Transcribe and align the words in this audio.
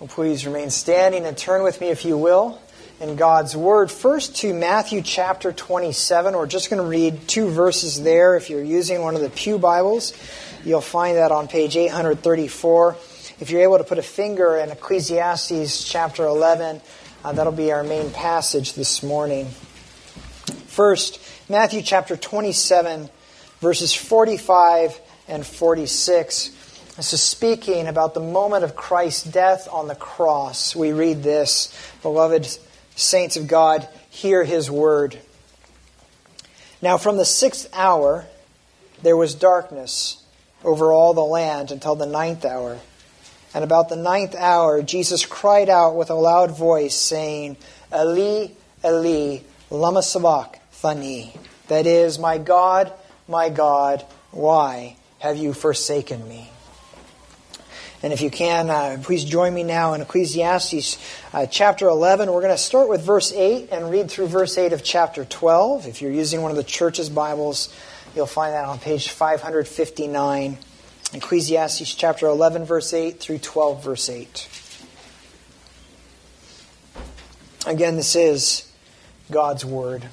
Well, 0.00 0.08
please 0.08 0.46
remain 0.46 0.70
standing 0.70 1.26
and 1.26 1.36
turn 1.36 1.62
with 1.62 1.82
me, 1.82 1.88
if 1.88 2.06
you 2.06 2.16
will, 2.16 2.58
in 3.02 3.16
God's 3.16 3.54
Word. 3.54 3.90
First 3.90 4.34
to 4.36 4.54
Matthew 4.54 5.02
chapter 5.02 5.52
27. 5.52 6.32
We're 6.34 6.46
just 6.46 6.70
going 6.70 6.82
to 6.82 6.88
read 6.88 7.28
two 7.28 7.50
verses 7.50 8.02
there. 8.02 8.34
If 8.34 8.48
you're 8.48 8.64
using 8.64 9.02
one 9.02 9.14
of 9.14 9.20
the 9.20 9.28
Pew 9.28 9.58
Bibles, 9.58 10.14
you'll 10.64 10.80
find 10.80 11.18
that 11.18 11.32
on 11.32 11.48
page 11.48 11.76
834. 11.76 12.96
If 13.40 13.50
you're 13.50 13.60
able 13.60 13.76
to 13.76 13.84
put 13.84 13.98
a 13.98 14.02
finger 14.02 14.56
in 14.56 14.70
Ecclesiastes 14.70 15.84
chapter 15.84 16.24
11, 16.24 16.80
uh, 17.22 17.32
that'll 17.34 17.52
be 17.52 17.70
our 17.70 17.84
main 17.84 18.10
passage 18.10 18.72
this 18.72 19.02
morning. 19.02 19.48
First, 20.66 21.20
Matthew 21.50 21.82
chapter 21.82 22.16
27, 22.16 23.10
verses 23.60 23.92
45 23.92 24.98
and 25.28 25.44
46. 25.44 26.56
Is 27.00 27.22
speaking 27.22 27.88
about 27.88 28.12
the 28.12 28.20
moment 28.20 28.62
of 28.62 28.76
Christ's 28.76 29.24
death 29.24 29.66
on 29.72 29.88
the 29.88 29.94
cross. 29.94 30.76
We 30.76 30.92
read 30.92 31.22
this, 31.22 31.74
beloved 32.02 32.46
saints 32.94 33.38
of 33.38 33.48
God, 33.48 33.88
hear 34.10 34.44
his 34.44 34.70
word. 34.70 35.18
Now, 36.82 36.98
from 36.98 37.16
the 37.16 37.24
sixth 37.24 37.70
hour, 37.72 38.26
there 39.02 39.16
was 39.16 39.34
darkness 39.34 40.22
over 40.62 40.92
all 40.92 41.14
the 41.14 41.22
land 41.22 41.72
until 41.72 41.96
the 41.96 42.04
ninth 42.04 42.44
hour. 42.44 42.78
And 43.54 43.64
about 43.64 43.88
the 43.88 43.96
ninth 43.96 44.34
hour, 44.34 44.82
Jesus 44.82 45.24
cried 45.24 45.70
out 45.70 45.96
with 45.96 46.10
a 46.10 46.14
loud 46.14 46.50
voice, 46.50 46.94
saying, 46.94 47.56
Eli, 47.92 48.48
Eli, 48.84 49.38
lama 49.70 50.02
sabachthani. 50.02 51.32
That 51.68 51.86
is, 51.86 52.18
My 52.18 52.36
God, 52.36 52.92
my 53.26 53.48
God, 53.48 54.04
why 54.32 54.96
have 55.18 55.38
you 55.38 55.54
forsaken 55.54 56.28
me? 56.28 56.50
And 58.02 58.14
if 58.14 58.22
you 58.22 58.30
can, 58.30 58.70
uh, 58.70 58.98
please 59.02 59.26
join 59.26 59.52
me 59.52 59.62
now 59.62 59.92
in 59.92 60.00
Ecclesiastes 60.00 60.96
uh, 61.34 61.44
chapter 61.44 61.86
11. 61.86 62.32
We're 62.32 62.40
going 62.40 62.54
to 62.54 62.62
start 62.62 62.88
with 62.88 63.02
verse 63.02 63.30
8 63.30 63.68
and 63.70 63.90
read 63.90 64.10
through 64.10 64.28
verse 64.28 64.56
8 64.56 64.72
of 64.72 64.82
chapter 64.82 65.26
12. 65.26 65.86
If 65.86 66.00
you're 66.00 66.10
using 66.10 66.40
one 66.40 66.50
of 66.50 66.56
the 66.56 66.64
church's 66.64 67.10
Bibles, 67.10 67.74
you'll 68.16 68.24
find 68.24 68.54
that 68.54 68.64
on 68.64 68.78
page 68.78 69.10
559. 69.10 70.56
Ecclesiastes 71.12 71.94
chapter 71.94 72.26
11, 72.26 72.64
verse 72.64 72.94
8 72.94 73.20
through 73.20 73.38
12, 73.38 73.84
verse 73.84 74.08
8. 74.08 74.48
Again, 77.66 77.96
this 77.96 78.16
is 78.16 78.72
God's 79.30 79.66
Word. 79.66 80.08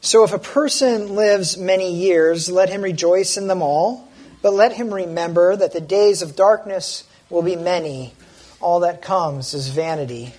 So 0.00 0.24
if 0.24 0.32
a 0.32 0.40
person 0.40 1.14
lives 1.14 1.56
many 1.56 1.94
years, 1.94 2.50
let 2.50 2.68
him 2.68 2.82
rejoice 2.82 3.36
in 3.36 3.46
them 3.46 3.62
all. 3.62 4.07
But 4.42 4.54
let 4.54 4.72
him 4.72 4.92
remember 4.92 5.56
that 5.56 5.72
the 5.72 5.80
days 5.80 6.22
of 6.22 6.36
darkness 6.36 7.04
will 7.28 7.42
be 7.42 7.56
many. 7.56 8.14
All 8.60 8.80
that 8.80 9.02
comes 9.02 9.54
is 9.54 9.68
vanity. 9.68 10.32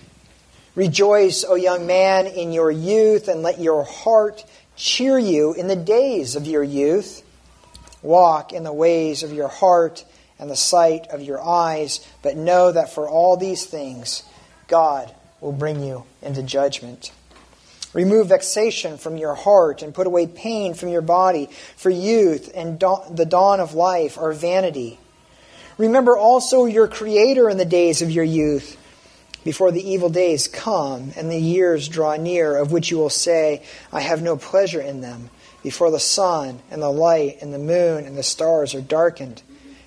Rejoice, 0.74 1.44
O 1.46 1.54
young 1.54 1.86
man, 1.86 2.26
in 2.26 2.52
your 2.52 2.70
youth, 2.70 3.28
and 3.28 3.42
let 3.42 3.60
your 3.60 3.84
heart 3.84 4.44
cheer 4.76 5.18
you 5.18 5.52
in 5.52 5.66
the 5.66 5.76
days 5.76 6.36
of 6.36 6.46
your 6.46 6.62
youth. 6.62 7.22
Walk 8.02 8.52
in 8.52 8.64
the 8.64 8.72
ways 8.72 9.22
of 9.22 9.32
your 9.32 9.48
heart 9.48 10.04
and 10.38 10.50
the 10.50 10.56
sight 10.56 11.06
of 11.08 11.20
your 11.20 11.42
eyes, 11.42 12.06
but 12.22 12.36
know 12.36 12.72
that 12.72 12.92
for 12.92 13.08
all 13.08 13.36
these 13.36 13.66
things 13.66 14.22
God 14.68 15.14
will 15.40 15.52
bring 15.52 15.82
you 15.82 16.04
into 16.22 16.42
judgment. 16.42 17.12
Remove 17.92 18.28
vexation 18.28 18.98
from 18.98 19.16
your 19.16 19.34
heart 19.34 19.82
and 19.82 19.92
put 19.92 20.06
away 20.06 20.26
pain 20.26 20.74
from 20.74 20.90
your 20.90 21.02
body, 21.02 21.48
for 21.76 21.90
youth 21.90 22.50
and 22.54 22.78
the 22.78 23.26
dawn 23.28 23.58
of 23.58 23.74
life 23.74 24.16
are 24.16 24.32
vanity. 24.32 24.98
Remember 25.76 26.16
also 26.16 26.66
your 26.66 26.86
Creator 26.86 27.50
in 27.50 27.56
the 27.56 27.64
days 27.64 28.00
of 28.02 28.10
your 28.10 28.24
youth, 28.24 28.76
before 29.42 29.72
the 29.72 29.90
evil 29.90 30.10
days 30.10 30.46
come 30.46 31.12
and 31.16 31.30
the 31.30 31.38
years 31.38 31.88
draw 31.88 32.14
near, 32.16 32.56
of 32.56 32.70
which 32.70 32.90
you 32.90 32.98
will 32.98 33.10
say, 33.10 33.62
I 33.92 34.02
have 34.02 34.22
no 34.22 34.36
pleasure 34.36 34.80
in 34.80 35.00
them, 35.00 35.30
before 35.62 35.90
the 35.90 35.98
sun 35.98 36.60
and 36.70 36.80
the 36.80 36.90
light 36.90 37.38
and 37.40 37.52
the 37.52 37.58
moon 37.58 38.04
and 38.04 38.16
the 38.16 38.22
stars 38.22 38.74
are 38.74 38.80
darkened, 38.80 39.42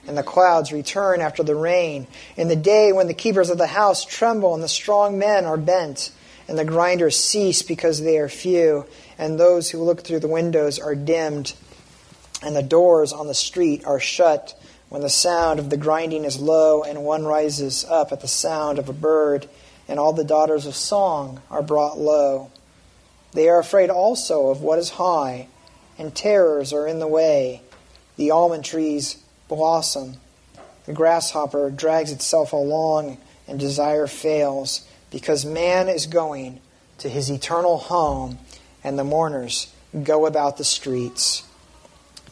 and 0.08 0.18
the 0.18 0.24
clouds 0.24 0.74
return 0.74 1.22
after 1.22 1.44
the 1.44 1.56
rain, 1.56 2.08
in 2.36 2.48
the 2.48 2.56
day 2.56 2.92
when 2.92 3.08
the 3.08 3.14
keepers 3.14 3.50
of 3.50 3.58
the 3.58 3.68
house 3.68 4.04
tremble 4.04 4.54
and 4.54 4.64
the 4.64 4.68
strong 4.68 5.18
men 5.18 5.46
are 5.46 5.58
bent 5.58 6.12
and 6.54 6.60
the 6.60 6.72
grinders 6.72 7.18
cease 7.18 7.64
because 7.64 8.04
they 8.04 8.20
are 8.20 8.30
few, 8.30 8.86
and 9.18 9.40
those 9.40 9.72
who 9.72 9.82
look 9.82 10.02
through 10.02 10.20
the 10.20 10.28
windows 10.28 10.78
are 10.78 10.94
dimmed, 10.94 11.56
and 12.44 12.56
the 12.56 12.62
doors 12.62 13.12
on 13.12 13.26
the 13.26 13.34
street 13.34 13.84
are 13.86 14.00
shut 14.00 14.54
when 14.90 15.02
the 15.02 15.10
sound 15.10 15.60
of 15.60 15.72
the 15.72 15.78
grinding 15.78 16.26
is 16.26 16.40
low, 16.40 16.84
and 16.84 17.04
one 17.04 17.26
rises 17.26 17.84
up 17.86 18.12
at 18.12 18.22
the 18.22 18.28
sound 18.28 18.78
of 18.78 18.88
a 18.88 18.94
bird, 18.94 19.50
and 19.88 20.00
all 20.00 20.14
the 20.14 20.24
daughters 20.24 20.68
of 20.68 20.76
song 20.76 21.42
are 21.50 21.64
brought 21.64 21.98
low. 21.98 22.52
They 23.32 23.50
are 23.50 23.58
afraid 23.58 23.90
also 23.90 24.50
of 24.50 24.62
what 24.62 24.78
is 24.78 24.92
high, 24.92 25.48
and 25.98 26.14
terrors 26.14 26.72
are 26.72 26.86
in 26.86 27.00
the 27.00 27.08
way. 27.08 27.64
The 28.16 28.30
almond 28.30 28.64
trees 28.64 29.18
blossom. 29.48 30.18
The 30.86 30.94
grasshopper 30.94 31.72
drags 31.72 32.12
itself 32.12 32.54
along, 32.54 33.18
and 33.48 33.60
desire 33.60 34.06
fails 34.06 34.88
because 35.14 35.46
man 35.46 35.88
is 35.88 36.08
going 36.08 36.60
to 36.98 37.08
his 37.08 37.30
eternal 37.30 37.78
home, 37.78 38.40
and 38.84 38.98
the 39.00 39.04
mourners 39.04 39.72
go 40.04 40.26
about 40.26 40.58
the 40.58 40.64
streets. 40.64 41.44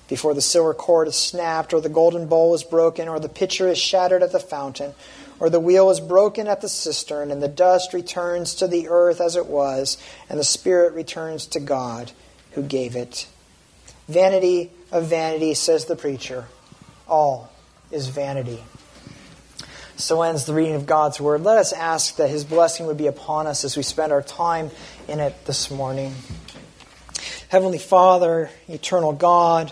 Before 0.09 0.33
the 0.33 0.41
silver 0.41 0.73
cord 0.73 1.07
is 1.07 1.15
snapped, 1.15 1.73
or 1.73 1.79
the 1.79 1.89
golden 1.89 2.27
bowl 2.27 2.53
is 2.55 2.63
broken, 2.63 3.07
or 3.07 3.19
the 3.19 3.29
pitcher 3.29 3.67
is 3.67 3.77
shattered 3.77 4.23
at 4.23 4.31
the 4.31 4.39
fountain, 4.39 4.93
or 5.39 5.49
the 5.49 5.59
wheel 5.59 5.91
is 5.91 5.99
broken 5.99 6.47
at 6.47 6.61
the 6.61 6.67
cistern, 6.67 7.31
and 7.31 7.41
the 7.41 7.47
dust 7.47 7.93
returns 7.93 8.55
to 8.55 8.67
the 8.67 8.89
earth 8.89 9.21
as 9.21 9.35
it 9.35 9.45
was, 9.45 9.97
and 10.27 10.39
the 10.39 10.43
spirit 10.43 10.93
returns 10.93 11.45
to 11.45 11.59
God 11.59 12.11
who 12.53 12.63
gave 12.63 12.95
it. 12.95 13.27
Vanity 14.07 14.71
of 14.91 15.05
vanity, 15.05 15.53
says 15.53 15.85
the 15.85 15.95
preacher. 15.95 16.45
All 17.07 17.51
is 17.91 18.07
vanity. 18.07 18.63
So 20.01 20.23
ends 20.23 20.45
the 20.45 20.53
reading 20.55 20.73
of 20.73 20.87
God's 20.87 21.21
Word. 21.21 21.43
Let 21.43 21.59
us 21.59 21.73
ask 21.73 22.15
that 22.15 22.27
His 22.27 22.43
blessing 22.43 22.87
would 22.87 22.97
be 22.97 23.05
upon 23.05 23.45
us 23.45 23.63
as 23.63 23.77
we 23.77 23.83
spend 23.83 24.11
our 24.11 24.23
time 24.23 24.71
in 25.07 25.19
it 25.19 25.45
this 25.45 25.69
morning. 25.69 26.15
Heavenly 27.49 27.77
Father, 27.77 28.49
eternal 28.67 29.13
God, 29.13 29.71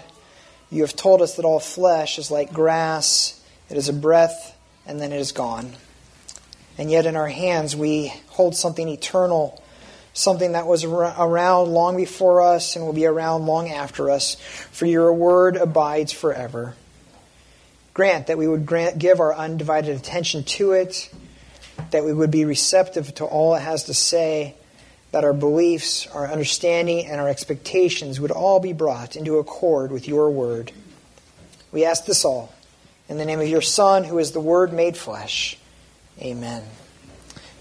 you 0.70 0.84
have 0.84 0.96
told 0.96 1.24
us 1.24 1.38
that 1.38 1.46
all 1.46 1.60
flesh 1.60 2.20
is 2.20 2.30
like 2.30 2.54
grass, 2.54 3.44
it 3.72 3.78
is 3.78 3.90
a 3.90 3.94
breath, 3.94 4.56
and 4.86 5.02
then 5.02 5.12
it 5.12 5.20
is 5.20 5.32
gone. 5.32 5.72
And 6.78 6.92
yet 6.92 7.08
in 7.08 7.16
our 7.16 7.28
hands 7.28 7.76
we 7.76 8.14
hold 8.28 8.56
something 8.56 8.88
eternal, 8.88 9.60
something 10.14 10.52
that 10.52 10.68
was 10.68 10.84
around 10.84 11.70
long 11.70 11.98
before 11.98 12.42
us 12.42 12.76
and 12.76 12.86
will 12.86 12.94
be 12.94 13.08
around 13.08 13.48
long 13.48 13.70
after 13.70 14.12
us, 14.12 14.36
for 14.36 14.86
your 14.86 15.12
word 15.12 15.56
abides 15.56 16.12
forever. 16.12 16.76
Grant 17.94 18.28
that 18.28 18.38
we 18.38 18.48
would 18.48 18.66
grant, 18.66 19.00
give 19.00 19.20
our 19.20 19.36
undivided 19.36 19.96
attention 19.96 20.44
to 20.44 20.74
it, 20.74 21.10
that 21.92 22.04
we 22.04 22.14
would 22.14 22.32
be 22.32 22.46
receptive 22.46 23.14
to 23.16 23.26
all 23.26 23.56
it 23.56 23.62
has 23.62 23.86
to 23.86 23.94
say, 23.94 24.56
that 25.12 25.24
our 25.24 25.34
beliefs, 25.34 26.08
our 26.08 26.28
understanding, 26.28 27.06
and 27.06 27.20
our 27.20 27.28
expectations 27.28 28.20
would 28.20 28.32
all 28.32 28.60
be 28.60 28.74
brought 28.74 29.16
into 29.16 29.38
accord 29.38 29.92
with 29.92 30.08
your 30.08 30.30
word. 30.30 30.72
We 31.72 31.86
ask 31.86 32.06
this 32.06 32.26
all 32.26 32.54
in 33.08 33.18
the 33.18 33.26
name 33.26 33.40
of 33.40 33.48
your 33.48 33.62
Son, 33.62 34.04
who 34.04 34.20
is 34.20 34.32
the 34.32 34.40
Word 34.40 34.72
made 34.72 34.96
flesh. 34.96 35.58
Amen. 36.20 36.64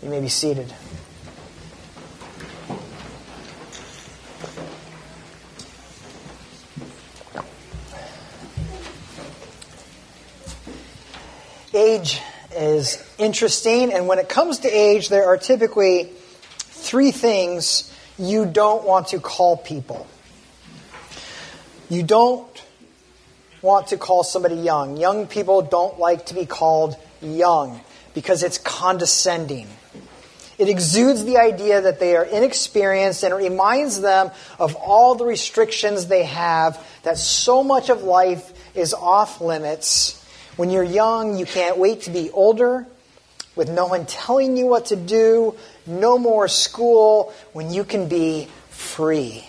You 0.02 0.10
may 0.10 0.20
be 0.20 0.28
seated. 0.28 0.72
Age 11.88 12.20
is 12.54 13.02
interesting, 13.18 13.92
and 13.92 14.06
when 14.06 14.18
it 14.18 14.28
comes 14.28 14.60
to 14.60 14.68
age, 14.68 15.08
there 15.08 15.26
are 15.26 15.36
typically 15.36 16.10
three 16.58 17.12
things 17.12 17.92
you 18.18 18.46
don't 18.46 18.84
want 18.84 19.08
to 19.08 19.20
call 19.20 19.56
people. 19.56 20.06
You 21.88 22.02
don't 22.02 22.64
want 23.62 23.88
to 23.88 23.96
call 23.96 24.22
somebody 24.22 24.56
young. 24.56 24.96
Young 24.96 25.26
people 25.26 25.62
don't 25.62 25.98
like 25.98 26.26
to 26.26 26.34
be 26.34 26.46
called 26.46 26.96
young 27.22 27.80
because 28.14 28.42
it's 28.42 28.58
condescending. 28.58 29.66
It 30.58 30.68
exudes 30.68 31.24
the 31.24 31.38
idea 31.38 31.80
that 31.80 32.00
they 32.00 32.16
are 32.16 32.24
inexperienced 32.24 33.22
and 33.22 33.32
it 33.32 33.36
reminds 33.36 34.00
them 34.00 34.30
of 34.58 34.74
all 34.74 35.14
the 35.14 35.24
restrictions 35.24 36.08
they 36.08 36.24
have, 36.24 36.84
that 37.04 37.16
so 37.16 37.62
much 37.62 37.88
of 37.88 38.02
life 38.02 38.52
is 38.76 38.92
off 38.92 39.40
limits 39.40 40.17
when 40.58 40.70
you're 40.70 40.82
young, 40.82 41.38
you 41.38 41.46
can't 41.46 41.78
wait 41.78 42.02
to 42.02 42.10
be 42.10 42.32
older 42.32 42.84
with 43.54 43.70
no 43.70 43.86
one 43.86 44.06
telling 44.06 44.56
you 44.56 44.66
what 44.66 44.86
to 44.86 44.96
do, 44.96 45.54
no 45.86 46.18
more 46.18 46.48
school, 46.48 47.32
when 47.52 47.72
you 47.72 47.84
can 47.84 48.08
be 48.08 48.48
free. 48.70 49.46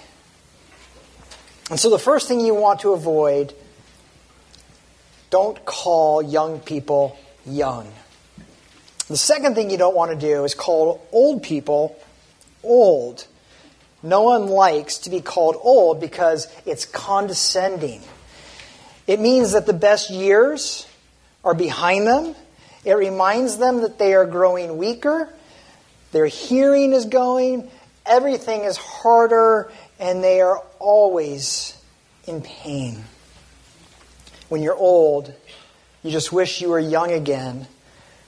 And 1.71 1.79
so 1.79 1.89
the 1.89 1.97
first 1.97 2.27
thing 2.27 2.39
you 2.39 2.53
want 2.53 2.81
to 2.81 2.93
avoid 2.93 3.55
don't 5.31 5.65
call 5.65 6.21
young 6.21 6.59
people 6.59 7.17
young. 7.43 7.91
The 9.07 9.17
second 9.17 9.55
thing 9.55 9.71
you 9.71 9.79
don't 9.79 9.95
want 9.95 10.11
to 10.11 10.17
do 10.17 10.43
is 10.43 10.53
call 10.53 11.03
old 11.11 11.41
people 11.41 11.99
old. 12.63 13.25
No 14.03 14.21
one 14.21 14.45
likes 14.45 14.99
to 14.99 15.09
be 15.09 15.21
called 15.21 15.55
old 15.59 15.99
because 15.99 16.47
it's 16.67 16.85
condescending. 16.85 18.03
It 19.07 19.19
means 19.19 19.53
that 19.53 19.65
the 19.65 19.73
best 19.73 20.11
years 20.11 20.85
are 21.43 21.53
behind 21.53 22.07
them. 22.07 22.35
It 22.85 22.93
reminds 22.93 23.57
them 23.57 23.81
that 23.81 23.99
they 23.99 24.13
are 24.13 24.25
growing 24.25 24.77
weaker. 24.77 25.29
Their 26.11 26.27
hearing 26.27 26.93
is 26.93 27.05
going. 27.05 27.69
Everything 28.05 28.63
is 28.63 28.77
harder, 28.77 29.71
and 29.99 30.23
they 30.23 30.41
are 30.41 30.63
always 30.79 31.79
in 32.25 32.41
pain. 32.41 33.03
When 34.47 34.61
you're 34.63 34.75
old, 34.75 35.33
you 36.01 36.11
just 36.11 36.31
wish 36.31 36.61
you 36.61 36.69
were 36.69 36.79
young 36.79 37.11
again, 37.11 37.67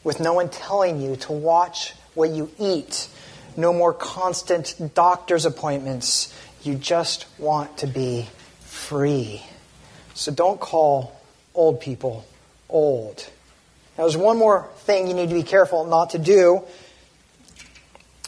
with 0.04 0.20
no 0.20 0.34
one 0.34 0.50
telling 0.50 1.02
you 1.02 1.16
to 1.16 1.32
watch 1.32 1.94
what 2.14 2.30
you 2.30 2.52
eat, 2.60 3.08
no 3.58 3.74
more 3.74 3.94
constant 3.94 4.76
doctor's 4.94 5.46
appointments. 5.46 6.34
You 6.64 6.76
just 6.76 7.26
want 7.40 7.78
to 7.80 7.88
be 7.88 8.28
free. 8.60 9.42
So 10.14 10.32
don't 10.32 10.60
call 10.60 11.20
old 11.56 11.80
people 11.80 12.26
old. 12.72 13.30
Now, 13.98 14.06
there's 14.06 14.18
one 14.18 14.38
more 14.38 14.70
thing 14.78 15.08
you 15.08 15.14
need 15.14 15.30
to 15.30 15.36
be 15.36 15.44
careful 15.44 15.86
not 15.86 16.12
to 16.12 16.18
do. 16.18 16.64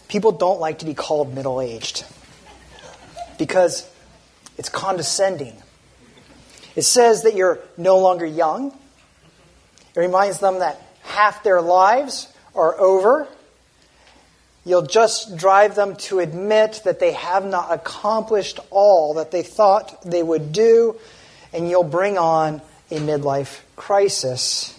People 0.07 0.31
don't 0.31 0.59
like 0.59 0.79
to 0.79 0.85
be 0.85 0.93
called 0.93 1.33
middle 1.33 1.61
aged 1.61 2.05
because 3.37 3.89
it's 4.57 4.69
condescending. 4.69 5.55
It 6.75 6.83
says 6.83 7.23
that 7.23 7.35
you're 7.35 7.59
no 7.77 7.99
longer 7.99 8.25
young. 8.25 8.77
It 9.95 9.99
reminds 9.99 10.39
them 10.39 10.59
that 10.59 10.81
half 11.03 11.43
their 11.43 11.61
lives 11.61 12.31
are 12.55 12.79
over. 12.79 13.27
You'll 14.65 14.85
just 14.85 15.35
drive 15.35 15.75
them 15.75 15.95
to 15.97 16.19
admit 16.19 16.81
that 16.85 16.99
they 16.99 17.11
have 17.13 17.45
not 17.45 17.71
accomplished 17.71 18.59
all 18.69 19.15
that 19.15 19.31
they 19.31 19.43
thought 19.43 20.03
they 20.03 20.23
would 20.23 20.51
do, 20.51 20.97
and 21.51 21.69
you'll 21.69 21.83
bring 21.83 22.17
on 22.17 22.61
a 22.93 22.99
midlife 22.99 23.61
crisis. 23.75 24.77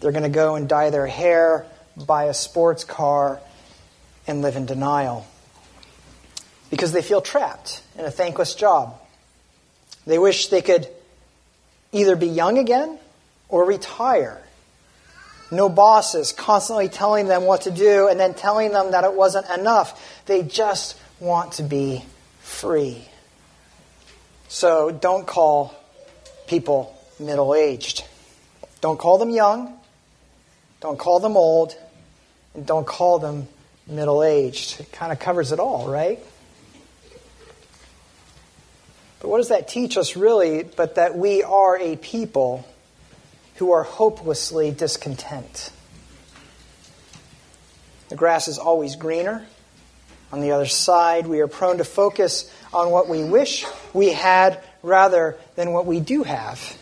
They're 0.00 0.12
going 0.12 0.24
to 0.24 0.28
go 0.28 0.54
and 0.56 0.68
dye 0.68 0.90
their 0.90 1.06
hair, 1.06 1.66
buy 1.96 2.24
a 2.24 2.34
sports 2.34 2.84
car, 2.84 3.40
and 4.26 4.42
live 4.42 4.56
in 4.56 4.66
denial 4.66 5.26
because 6.70 6.92
they 6.92 7.02
feel 7.02 7.20
trapped 7.20 7.82
in 7.98 8.04
a 8.04 8.10
thankless 8.10 8.54
job. 8.54 8.98
They 10.06 10.18
wish 10.18 10.48
they 10.48 10.62
could 10.62 10.88
either 11.92 12.16
be 12.16 12.26
young 12.26 12.58
again 12.58 12.98
or 13.48 13.64
retire. 13.64 14.40
No 15.50 15.68
bosses 15.68 16.32
constantly 16.32 16.88
telling 16.88 17.26
them 17.26 17.44
what 17.44 17.62
to 17.62 17.70
do 17.70 18.08
and 18.08 18.18
then 18.18 18.34
telling 18.34 18.72
them 18.72 18.92
that 18.92 19.04
it 19.04 19.12
wasn't 19.12 19.48
enough. 19.50 20.24
They 20.26 20.42
just 20.42 20.98
want 21.20 21.52
to 21.52 21.62
be 21.62 22.04
free. 22.40 23.04
So 24.48 24.90
don't 24.90 25.26
call 25.26 25.74
people 26.46 26.95
middle 27.18 27.54
aged. 27.54 28.04
Don't 28.80 28.98
call 28.98 29.18
them 29.18 29.30
young. 29.30 29.78
Don't 30.80 30.98
call 30.98 31.20
them 31.20 31.36
old. 31.36 31.76
And 32.54 32.66
don't 32.66 32.86
call 32.86 33.18
them 33.18 33.48
middle 33.86 34.22
aged. 34.22 34.80
It 34.80 34.92
kind 34.92 35.12
of 35.12 35.18
covers 35.18 35.52
it 35.52 35.60
all, 35.60 35.88
right? 35.88 36.18
But 39.20 39.28
what 39.28 39.38
does 39.38 39.48
that 39.48 39.68
teach 39.68 39.96
us 39.96 40.16
really? 40.16 40.62
But 40.62 40.96
that 40.96 41.16
we 41.16 41.42
are 41.42 41.78
a 41.78 41.96
people 41.96 42.66
who 43.56 43.72
are 43.72 43.82
hopelessly 43.82 44.70
discontent. 44.70 45.72
The 48.08 48.16
grass 48.16 48.48
is 48.48 48.58
always 48.58 48.96
greener. 48.96 49.44
On 50.32 50.40
the 50.40 50.52
other 50.52 50.66
side, 50.66 51.26
we 51.26 51.40
are 51.40 51.48
prone 51.48 51.78
to 51.78 51.84
focus 51.84 52.50
on 52.72 52.90
what 52.90 53.08
we 53.08 53.24
wish 53.24 53.64
we 53.92 54.12
had 54.12 54.62
rather 54.82 55.36
than 55.54 55.72
what 55.72 55.86
we 55.86 56.00
do 56.00 56.22
have. 56.22 56.76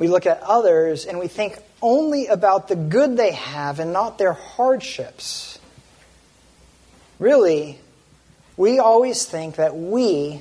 We 0.00 0.08
look 0.08 0.24
at 0.24 0.40
others 0.40 1.04
and 1.04 1.18
we 1.18 1.28
think 1.28 1.58
only 1.82 2.26
about 2.26 2.68
the 2.68 2.74
good 2.74 3.18
they 3.18 3.32
have 3.32 3.80
and 3.80 3.92
not 3.92 4.16
their 4.16 4.32
hardships. 4.32 5.58
Really, 7.18 7.78
we 8.56 8.78
always 8.78 9.26
think 9.26 9.56
that 9.56 9.76
we 9.76 10.40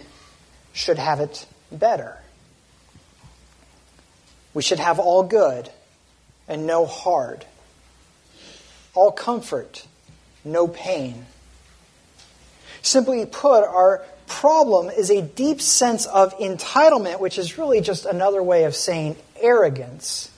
should 0.71 0.97
have 0.97 1.19
it 1.19 1.45
better. 1.73 2.17
We 4.53 4.61
should 4.61 4.79
have 4.79 4.97
all 4.97 5.23
good 5.23 5.69
and 6.47 6.65
no 6.65 6.85
hard, 6.85 7.43
all 8.93 9.11
comfort, 9.11 9.85
no 10.45 10.69
pain. 10.69 11.25
Simply 12.81 13.25
put, 13.25 13.65
our 13.65 14.05
problem 14.29 14.89
is 14.89 15.09
a 15.09 15.21
deep 15.21 15.59
sense 15.59 16.05
of 16.05 16.37
entitlement, 16.37 17.19
which 17.19 17.37
is 17.37 17.57
really 17.57 17.81
just 17.81 18.05
another 18.05 18.41
way 18.41 18.63
of 18.63 18.75
saying 18.75 19.17
arrogance. 19.41 20.31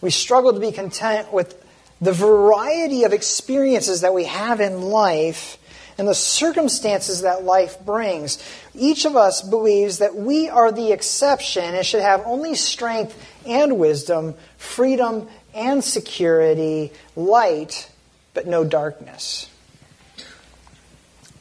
We 0.00 0.10
struggle 0.10 0.52
to 0.52 0.60
be 0.60 0.72
content 0.72 1.32
with 1.32 1.62
the 2.00 2.12
variety 2.12 3.04
of 3.04 3.12
experiences 3.12 4.00
that 4.00 4.12
we 4.12 4.24
have 4.24 4.60
in 4.60 4.82
life 4.82 5.58
and 5.98 6.08
the 6.08 6.14
circumstances 6.14 7.22
that 7.22 7.44
life 7.44 7.78
brings. 7.84 8.42
Each 8.74 9.04
of 9.04 9.14
us 9.14 9.42
believes 9.42 9.98
that 9.98 10.16
we 10.16 10.48
are 10.48 10.72
the 10.72 10.90
exception 10.90 11.74
and 11.74 11.86
should 11.86 12.02
have 12.02 12.22
only 12.26 12.56
strength 12.56 13.16
and 13.46 13.78
wisdom, 13.78 14.34
freedom 14.56 15.28
and 15.54 15.84
security, 15.84 16.90
light, 17.14 17.88
but 18.34 18.46
no 18.46 18.64
darkness. 18.64 19.48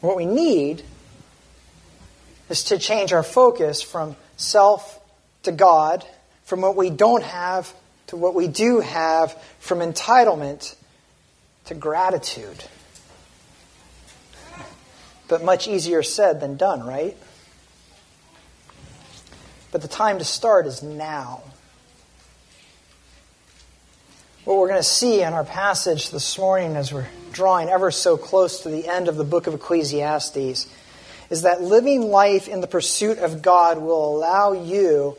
What 0.01 0.17
we 0.17 0.25
need 0.25 0.83
is 2.49 2.65
to 2.65 2.77
change 2.77 3.13
our 3.13 3.23
focus 3.23 3.81
from 3.81 4.15
self 4.35 4.99
to 5.43 5.51
God, 5.51 6.05
from 6.43 6.61
what 6.61 6.75
we 6.75 6.89
don't 6.89 7.23
have 7.23 7.73
to 8.07 8.17
what 8.17 8.35
we 8.35 8.47
do 8.47 8.81
have, 8.81 9.41
from 9.59 9.79
entitlement 9.79 10.75
to 11.65 11.73
gratitude. 11.73 12.63
But 15.29 15.43
much 15.45 15.67
easier 15.67 16.03
said 16.03 16.41
than 16.41 16.57
done, 16.57 16.83
right? 16.83 17.15
But 19.71 19.81
the 19.81 19.87
time 19.87 20.17
to 20.17 20.25
start 20.25 20.65
is 20.65 20.83
now. 20.83 21.41
What 24.43 24.57
we're 24.57 24.69
going 24.69 24.79
to 24.79 24.83
see 24.83 25.21
in 25.21 25.33
our 25.33 25.43
passage 25.43 26.09
this 26.09 26.35
morning 26.39 26.75
as 26.75 26.91
we're 26.91 27.07
drawing 27.31 27.69
ever 27.69 27.91
so 27.91 28.17
close 28.17 28.61
to 28.61 28.69
the 28.69 28.87
end 28.87 29.07
of 29.07 29.15
the 29.15 29.23
book 29.23 29.45
of 29.45 29.53
Ecclesiastes 29.53 30.65
is 31.29 31.41
that 31.43 31.61
living 31.61 32.09
life 32.09 32.47
in 32.47 32.59
the 32.59 32.65
pursuit 32.65 33.19
of 33.19 33.43
God 33.43 33.77
will 33.77 34.17
allow 34.17 34.53
you 34.53 35.15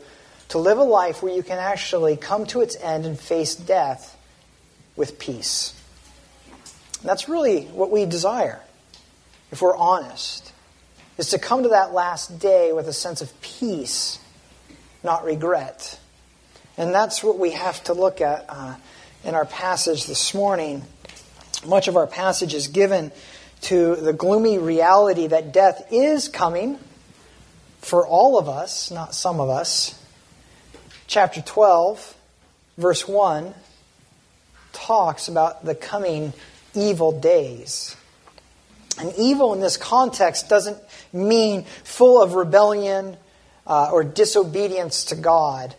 to 0.49 0.57
live 0.57 0.77
a 0.77 0.83
life 0.83 1.23
where 1.23 1.33
you 1.33 1.41
can 1.41 1.57
actually 1.57 2.17
come 2.17 2.45
to 2.47 2.59
its 2.59 2.75
end 2.75 3.05
and 3.05 3.17
face 3.17 3.55
death 3.55 4.17
with 4.97 5.17
peace. 5.19 5.73
And 6.99 7.07
that's 7.07 7.29
really 7.29 7.63
what 7.67 7.91
we 7.91 8.05
desire, 8.05 8.59
if 9.53 9.61
we're 9.61 9.77
honest, 9.77 10.51
is 11.17 11.29
to 11.29 11.39
come 11.39 11.63
to 11.63 11.69
that 11.69 11.93
last 11.93 12.39
day 12.39 12.73
with 12.73 12.89
a 12.89 12.93
sense 12.93 13.21
of 13.21 13.31
peace, 13.39 14.19
not 15.01 15.23
regret. 15.23 15.97
And 16.75 16.93
that's 16.93 17.23
what 17.23 17.39
we 17.39 17.51
have 17.51 17.81
to 17.85 17.93
look 17.93 18.19
at 18.19 18.45
uh, 18.49 18.75
in 19.23 19.35
our 19.35 19.45
passage 19.45 20.05
this 20.05 20.33
morning. 20.33 20.83
Much 21.65 21.87
of 21.87 21.95
our 21.95 22.07
passage 22.07 22.53
is 22.53 22.67
given 22.67 23.11
to 23.61 23.95
the 23.95 24.13
gloomy 24.13 24.57
reality 24.57 25.27
that 25.27 25.53
death 25.53 25.87
is 25.91 26.27
coming 26.27 26.77
for 27.79 28.05
all 28.05 28.37
of 28.37 28.49
us, 28.49 28.91
not 28.91 29.15
some 29.15 29.39
of 29.39 29.49
us 29.49 29.99
chapter 31.07 31.41
12, 31.41 32.15
verse 32.77 33.07
1, 33.07 33.53
talks 34.71 35.27
about 35.27 35.63
the 35.63 35.75
coming 35.75 36.33
evil 36.73 37.19
days. 37.19 37.95
And 38.99 39.13
evil 39.17 39.53
in 39.53 39.59
this 39.59 39.77
context 39.77 40.49
doesn't 40.49 40.77
mean 41.11 41.63
full 41.83 42.21
of 42.21 42.33
rebellion 42.33 43.17
uh, 43.65 43.89
or 43.91 44.03
disobedience 44.03 45.05
to 45.05 45.15
God. 45.15 45.75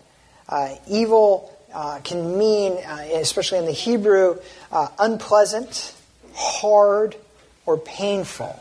Uh, 0.49 0.75
evil 0.89 1.54
uh, 1.75 2.01
can 2.03 2.39
mean, 2.39 2.73
uh, 2.85 3.05
especially 3.15 3.59
in 3.59 3.67
the 3.67 3.73
Hebrew, 3.73 4.39
uh, 4.71 4.89
unpleasant, 4.99 5.95
hard, 6.35 7.17
or 7.67 7.77
painful. 7.77 8.59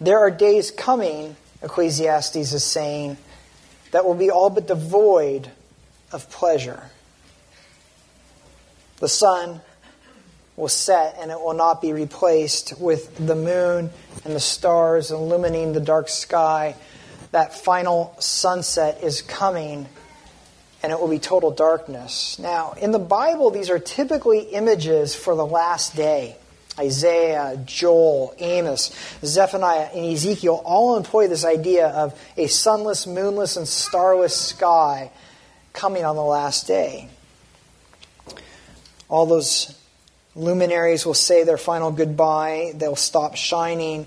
There 0.00 0.18
are 0.18 0.30
days 0.30 0.70
coming, 0.70 1.36
Ecclesiastes 1.62 2.36
is 2.36 2.64
saying, 2.64 3.16
that 3.92 4.04
will 4.04 4.14
be 4.14 4.30
all 4.30 4.50
but 4.50 4.66
devoid 4.66 5.50
of 6.12 6.30
pleasure. 6.30 6.90
The 8.98 9.08
sun 9.08 9.60
will 10.56 10.68
set 10.68 11.16
and 11.20 11.30
it 11.30 11.40
will 11.40 11.54
not 11.54 11.80
be 11.80 11.92
replaced 11.92 12.78
with 12.78 13.16
the 13.16 13.34
moon 13.34 13.90
and 14.24 14.34
the 14.34 14.40
stars 14.40 15.10
illuminating 15.10 15.72
the 15.72 15.80
dark 15.80 16.08
sky. 16.08 16.76
That 17.32 17.54
final 17.54 18.14
sunset 18.18 19.02
is 19.02 19.22
coming, 19.22 19.88
and 20.82 20.92
it 20.92 21.00
will 21.00 21.08
be 21.08 21.18
total 21.18 21.50
darkness. 21.50 22.38
Now, 22.38 22.72
in 22.80 22.92
the 22.92 22.98
Bible, 22.98 23.50
these 23.50 23.70
are 23.70 23.78
typically 23.78 24.40
images 24.40 25.14
for 25.14 25.34
the 25.34 25.44
last 25.44 25.94
day. 25.94 26.36
Isaiah, 26.78 27.60
Joel, 27.66 28.34
Amos, 28.38 28.94
Zephaniah, 29.22 29.90
and 29.94 30.06
Ezekiel 30.06 30.62
all 30.64 30.96
employ 30.96 31.28
this 31.28 31.44
idea 31.44 31.88
of 31.88 32.18
a 32.36 32.46
sunless, 32.46 33.06
moonless, 33.06 33.56
and 33.56 33.68
starless 33.68 34.34
sky 34.34 35.10
coming 35.72 36.04
on 36.04 36.16
the 36.16 36.24
last 36.24 36.66
day. 36.66 37.08
All 39.08 39.26
those 39.26 39.76
luminaries 40.34 41.04
will 41.04 41.14
say 41.14 41.44
their 41.44 41.58
final 41.58 41.90
goodbye, 41.90 42.72
they'll 42.76 42.96
stop 42.96 43.36
shining, 43.36 44.06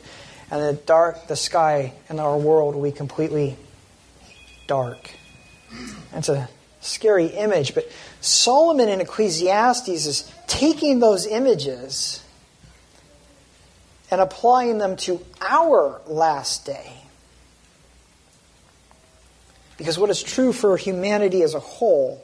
and 0.50 0.62
the 0.62 0.74
dark 0.74 1.27
the 1.27 1.36
sky 1.36 1.94
in 2.10 2.20
our 2.20 2.38
world 2.38 2.75
will 2.75 2.84
be 2.84 2.92
completely 2.92 3.58
dark. 4.65 5.12
That's 6.12 6.30
a 6.30 6.50
scary 6.84 7.28
image, 7.28 7.74
but 7.74 7.90
Solomon 8.22 8.90
in 8.90 9.02
Ecclesiastes 9.02 9.90
is 9.90 10.32
taking 10.48 11.00
those 11.00 11.25
images 11.25 12.24
and 14.12 14.22
applying 14.22 14.78
them 14.78 14.96
to 14.98 15.20
our 15.42 16.02
last 16.06 16.66
day. 16.66 16.94
Because 19.78 19.98
what 19.98 20.10
is 20.10 20.22
true 20.22 20.54
for 20.54 20.78
humanity 20.78 21.42
as 21.42 21.56
a 21.56 21.60
whole 21.60 22.24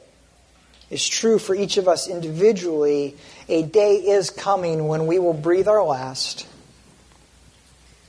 is 0.88 1.06
true 1.06 1.38
for 1.38 1.54
each 1.54 1.76
of 1.76 1.88
us 1.88 2.08
individually. 2.08 3.16
A 3.48 3.62
day 3.62 3.94
is 3.96 4.30
coming 4.30 4.88
when 4.88 5.06
we 5.06 5.18
will 5.18 5.34
breathe 5.34 5.68
our 5.68 5.82
last, 5.84 6.46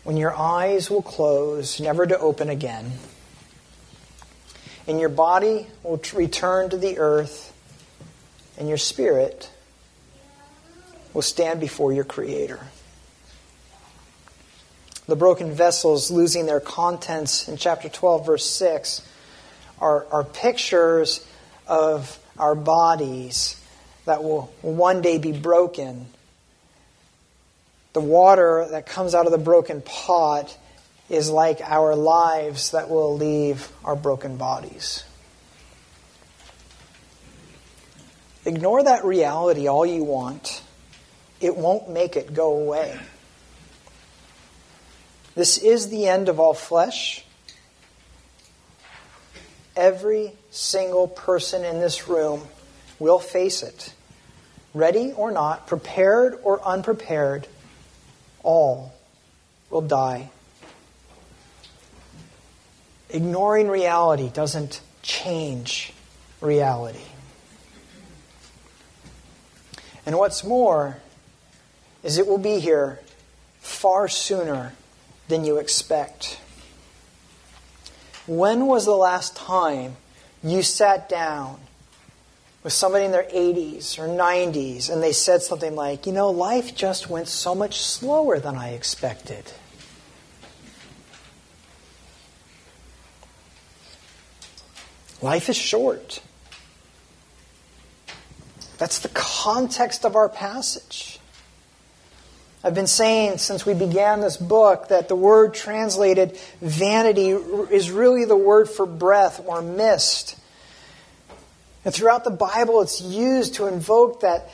when 0.04 0.18
your 0.18 0.36
eyes 0.36 0.90
will 0.90 1.02
close, 1.02 1.80
never 1.80 2.06
to 2.06 2.18
open 2.18 2.50
again, 2.50 2.92
and 4.92 5.00
your 5.00 5.10
body 5.10 5.66
will 5.82 6.00
return 6.14 6.70
to 6.70 6.78
the 6.78 7.00
earth, 7.00 7.52
and 8.60 8.70
your 8.70 8.78
spirit 8.78 9.50
will 11.14 11.24
stand 11.24 11.60
before 11.60 11.92
your 11.92 12.04
Creator 12.04 12.60
the 15.12 15.16
broken 15.18 15.52
vessels 15.52 16.10
losing 16.10 16.46
their 16.46 16.62
contents 16.62 17.50
in 17.50 17.58
chapter 17.58 17.90
12, 17.90 18.26
verse 18.26 18.50
6, 18.50 19.02
are, 19.80 20.06
are 20.10 20.24
pictures 20.24 21.28
of 21.68 22.18
our 22.38 22.56
bodies 22.56 23.62
that 24.06 24.24
will 24.24 24.54
one 24.62 25.02
day 25.02 25.18
be 25.18 25.34
broken. 25.34 26.06
The 27.92 28.00
water 28.00 28.68
that 28.72 28.86
comes 28.86 29.14
out 29.14 29.26
of 29.26 29.34
the 29.34 29.38
broken 29.38 29.82
pot 29.82 30.58
is 31.12 31.30
like 31.30 31.60
our 31.62 31.94
lives 31.94 32.72
that 32.72 32.90
will 32.90 33.18
leave 33.18 33.70
our 33.84 33.98
broken 33.98 34.38
bodies. 34.38 35.04
Ignore 38.46 38.84
that 38.84 39.04
reality 39.04 39.68
all 39.68 39.86
you 39.86 40.04
want. 40.06 40.64
It 41.42 41.58
won't 41.58 41.90
make 41.90 42.16
it 42.16 42.34
go 42.34 42.58
away. 42.58 42.98
This 45.36 45.58
is 45.58 45.90
the 45.90 46.08
end 46.08 46.30
of 46.30 46.40
all 46.40 46.54
flesh. 46.54 47.26
Every 49.76 50.32
single 50.50 51.08
person 51.08 51.66
in 51.66 51.80
this 51.80 52.08
room 52.08 52.42
will 53.00 53.20
face 53.20 53.64
it. 53.64 53.94
Ready 54.74 55.12
or 55.12 55.32
not, 55.32 55.68
prepared 55.68 56.40
or 56.44 56.66
unprepared, 56.66 57.48
all 58.44 58.94
will 59.70 59.82
die. 59.82 60.30
Ignoring 63.14 63.68
reality 63.68 64.30
doesn't 64.30 64.82
change 65.02 65.94
reality. 66.40 67.00
And 70.06 70.18
what's 70.18 70.44
more 70.44 70.98
is 72.04 72.18
it 72.18 72.28
will 72.28 72.38
be 72.38 72.60
here 72.60 73.00
far 73.60 74.08
sooner 74.08 74.74
than 75.28 75.46
you 75.46 75.58
expect. 75.58 76.40
When 78.28 78.68
was 78.68 78.86
the 78.86 78.96
last 78.96 79.36
time 79.36 79.98
you 80.44 80.64
sat 80.64 81.10
down 81.10 81.60
with 82.64 82.74
somebody 82.74 83.06
in 83.06 83.12
their 83.12 83.24
80s 83.24 83.98
or 83.98 84.08
90s 84.08 84.92
and 84.92 85.02
they 85.02 85.12
said 85.12 85.42
something 85.42 85.76
like, 85.76 86.06
You 86.06 86.14
know, 86.14 86.30
life 86.30 86.76
just 86.76 87.10
went 87.10 87.28
so 87.28 87.56
much 87.56 87.80
slower 87.80 88.40
than 88.40 88.56
I 88.56 88.70
expected? 88.70 89.52
Life 95.22 95.50
is 95.50 95.56
short. 95.56 96.22
That's 98.78 99.00
the 99.00 99.10
context 99.10 100.06
of 100.06 100.16
our 100.16 100.28
passage. 100.28 101.20
I've 102.64 102.76
been 102.76 102.88
saying 102.88 103.38
since 103.38 103.66
we 103.66 103.74
began 103.74 104.22
this 104.22 104.38
book 104.38 104.90
that 104.90 105.08
the 105.08 105.16
word 105.16 105.54
translated 105.54 106.38
vanity 106.62 107.30
is 107.30 107.92
really 107.92 108.26
the 108.26 108.36
word 108.36 108.70
for 108.70 108.86
breath 108.86 109.42
or 109.46 109.62
mist. 109.62 110.38
And 111.84 111.94
throughout 111.94 112.24
the 112.24 112.32
Bible, 112.32 112.82
it's 112.82 113.02
used 113.02 113.56
to 113.56 113.68
invoke 113.68 114.22
that 114.22 114.50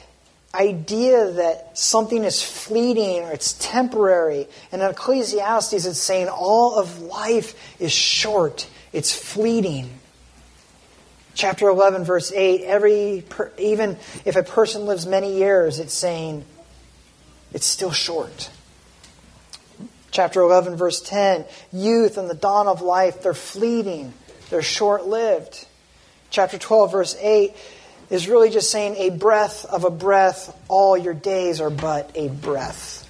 idea 0.54 1.32
that 1.32 1.78
something 1.78 2.24
is 2.24 2.42
fleeting 2.42 3.24
or 3.24 3.32
it's 3.32 3.54
temporary. 3.54 4.48
And 4.72 4.82
in 4.82 4.90
Ecclesiastes, 4.90 5.86
it's 5.86 6.00
saying 6.00 6.30
all 6.30 6.80
of 6.80 7.02
life 7.02 7.56
is 7.80 7.92
short, 7.92 8.68
it's 8.94 9.14
fleeting. 9.14 9.90
Chapter 11.38 11.68
11, 11.68 12.04
verse 12.04 12.32
8, 12.32 12.64
every, 12.64 13.24
even 13.60 13.98
if 14.26 14.36
a 14.36 14.42
person 14.42 14.88
lives 14.88 15.06
many 15.06 15.38
years, 15.38 15.78
it's 15.78 15.94
saying, 15.94 16.44
it's 17.54 17.68
still 17.68 17.92
short. 17.92 18.50
Chapter 20.10 20.42
11, 20.42 20.78
verse 20.78 21.00
10 21.00 21.46
youth 21.72 22.18
and 22.18 22.28
the 22.28 22.34
dawn 22.34 22.68
of 22.68 22.82
life, 22.82 23.22
they're 23.22 23.36
fleeting, 23.36 24.14
they're 24.50 24.64
short 24.64 25.06
lived. 25.06 25.68
Chapter 26.32 26.58
12, 26.58 26.92
verse 26.92 27.16
8 27.20 27.56
is 28.10 28.28
really 28.28 28.50
just 28.50 28.72
saying 28.72 28.96
a 28.96 29.16
breath 29.16 29.64
of 29.66 29.84
a 29.84 29.92
breath, 29.92 30.60
all 30.68 30.98
your 30.98 31.14
days 31.14 31.62
are 31.62 31.70
but 31.70 32.10
a 32.16 32.30
breath. 32.30 33.08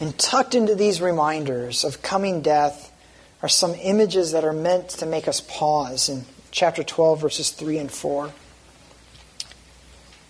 And 0.00 0.16
tucked 0.18 0.54
into 0.54 0.74
these 0.74 1.02
reminders 1.02 1.84
of 1.84 2.00
coming 2.00 2.40
death 2.40 2.90
are 3.42 3.48
some 3.48 3.74
images 3.74 4.32
that 4.32 4.44
are 4.44 4.52
meant 4.52 4.88
to 4.88 5.06
make 5.06 5.28
us 5.28 5.40
pause 5.40 6.08
in 6.08 6.24
chapter 6.50 6.82
12, 6.82 7.20
verses 7.20 7.50
3 7.50 7.78
and 7.78 7.92
4. 7.92 8.32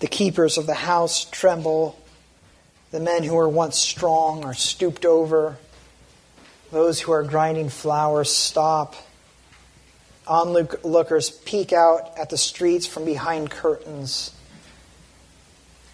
The 0.00 0.06
keepers 0.06 0.58
of 0.58 0.66
the 0.66 0.74
house 0.74 1.24
tremble. 1.24 1.98
The 2.90 3.00
men 3.00 3.22
who 3.22 3.34
were 3.34 3.48
once 3.48 3.78
strong 3.78 4.44
are 4.44 4.54
stooped 4.54 5.04
over. 5.04 5.58
Those 6.72 7.00
who 7.00 7.12
are 7.12 7.22
grinding 7.22 7.68
flour 7.68 8.24
stop. 8.24 8.96
Onlookers 10.26 11.30
peek 11.30 11.72
out 11.72 12.18
at 12.18 12.30
the 12.30 12.36
streets 12.36 12.86
from 12.86 13.04
behind 13.04 13.50
curtains. 13.50 14.32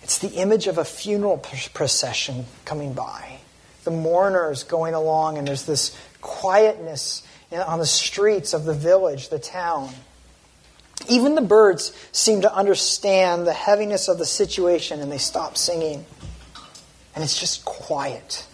It's 0.02 0.18
the 0.18 0.30
image 0.30 0.66
of 0.66 0.78
a 0.78 0.84
funeral 0.84 1.36
procession 1.38 2.46
coming 2.64 2.94
by. 2.94 3.38
The 3.84 3.90
mourners 3.90 4.64
going 4.64 4.94
along, 4.94 5.38
and 5.38 5.46
there's 5.46 5.66
this 5.66 5.96
quietness 6.22 7.22
on 7.52 7.78
the 7.78 7.86
streets 7.86 8.54
of 8.54 8.64
the 8.64 8.72
village, 8.72 9.28
the 9.28 9.38
town. 9.38 9.90
Even 11.08 11.34
the 11.34 11.42
birds 11.42 11.92
seem 12.12 12.40
to 12.42 12.54
understand 12.54 13.46
the 13.46 13.52
heaviness 13.52 14.08
of 14.08 14.18
the 14.18 14.24
situation 14.24 15.00
and 15.00 15.12
they 15.12 15.18
stop 15.18 15.58
singing. 15.58 16.06
And 17.14 17.22
it's 17.22 17.38
just 17.38 17.64
quiet, 17.66 18.46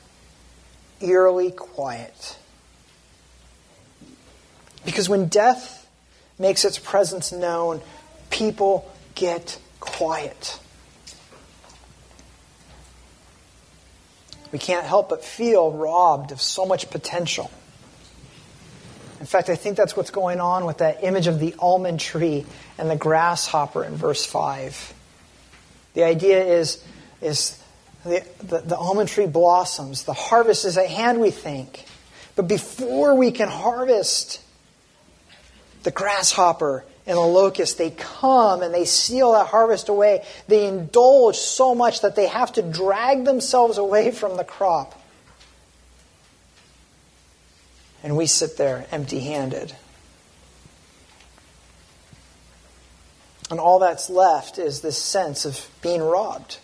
eerily 1.00 1.52
quiet. 1.52 2.38
Because 4.84 5.08
when 5.08 5.28
death 5.28 5.88
makes 6.38 6.64
its 6.64 6.78
presence 6.78 7.30
known, 7.30 7.80
people 8.30 8.90
get 9.14 9.58
quiet. 9.78 10.58
We 14.50 14.58
can't 14.58 14.86
help 14.86 15.10
but 15.10 15.22
feel 15.22 15.70
robbed 15.70 16.32
of 16.32 16.40
so 16.40 16.64
much 16.64 16.88
potential. 16.90 17.50
In 19.20 19.26
fact, 19.26 19.48
I 19.48 19.56
think 19.56 19.76
that's 19.76 19.96
what's 19.96 20.10
going 20.10 20.40
on 20.40 20.64
with 20.64 20.78
that 20.78 21.02
image 21.02 21.26
of 21.26 21.40
the 21.40 21.54
almond 21.58 22.00
tree 22.00 22.46
and 22.78 22.88
the 22.88 22.96
grasshopper 22.96 23.84
in 23.84 23.96
verse 23.96 24.24
5. 24.24 24.94
The 25.94 26.04
idea 26.04 26.44
is, 26.44 26.82
is 27.20 27.60
the, 28.04 28.24
the, 28.38 28.60
the 28.60 28.76
almond 28.76 29.08
tree 29.08 29.26
blossoms. 29.26 30.04
The 30.04 30.12
harvest 30.12 30.64
is 30.64 30.78
at 30.78 30.86
hand, 30.86 31.20
we 31.20 31.30
think. 31.30 31.84
But 32.36 32.46
before 32.46 33.16
we 33.16 33.32
can 33.32 33.48
harvest, 33.48 34.40
the 35.82 35.90
grasshopper 35.90 36.84
and 37.04 37.16
the 37.16 37.20
locust, 37.20 37.78
they 37.78 37.90
come 37.90 38.62
and 38.62 38.72
they 38.72 38.84
seal 38.84 39.32
that 39.32 39.48
harvest 39.48 39.88
away. 39.88 40.24
They 40.46 40.66
indulge 40.66 41.36
so 41.36 41.74
much 41.74 42.02
that 42.02 42.14
they 42.14 42.28
have 42.28 42.52
to 42.52 42.62
drag 42.62 43.24
themselves 43.24 43.78
away 43.78 44.12
from 44.12 44.36
the 44.36 44.44
crop 44.44 44.97
and 48.08 48.16
we 48.16 48.24
sit 48.24 48.56
there 48.56 48.86
empty 48.90 49.20
handed. 49.20 49.76
And 53.50 53.60
all 53.60 53.80
that's 53.80 54.08
left 54.08 54.56
is 54.56 54.80
this 54.80 54.96
sense 54.96 55.44
of 55.44 55.68
being 55.82 56.00
robbed, 56.00 56.56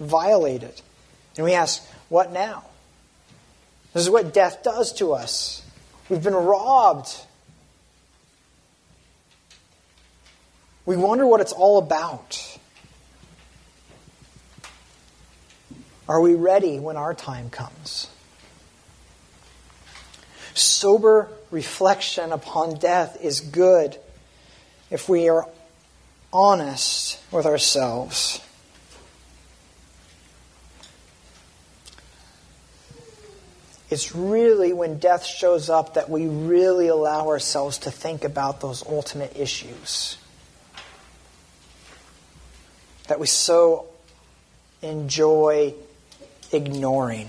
violated. 0.00 0.80
And 1.36 1.44
we 1.44 1.52
ask, 1.52 1.86
what 2.08 2.32
now? 2.32 2.64
This 3.92 4.04
is 4.04 4.10
what 4.10 4.32
death 4.32 4.62
does 4.62 4.90
to 4.94 5.12
us. 5.12 5.62
We've 6.08 6.22
been 6.22 6.34
robbed. 6.34 7.14
We 10.86 10.96
wonder 10.96 11.26
what 11.26 11.42
it's 11.42 11.52
all 11.52 11.76
about. 11.76 12.58
Are 16.08 16.22
we 16.22 16.34
ready 16.34 16.78
when 16.78 16.96
our 16.96 17.12
time 17.12 17.50
comes? 17.50 18.08
Sober 20.56 21.28
reflection 21.50 22.32
upon 22.32 22.78
death 22.78 23.18
is 23.22 23.40
good 23.40 23.96
if 24.90 25.06
we 25.06 25.28
are 25.28 25.46
honest 26.32 27.20
with 27.30 27.44
ourselves. 27.44 28.40
It's 33.90 34.16
really 34.16 34.72
when 34.72 34.98
death 34.98 35.24
shows 35.24 35.68
up 35.68 35.94
that 35.94 36.08
we 36.08 36.26
really 36.26 36.88
allow 36.88 37.28
ourselves 37.28 37.78
to 37.78 37.90
think 37.90 38.24
about 38.24 38.60
those 38.60 38.84
ultimate 38.86 39.36
issues 39.36 40.16
that 43.08 43.20
we 43.20 43.26
so 43.26 43.86
enjoy 44.82 45.74
ignoring. 46.50 47.28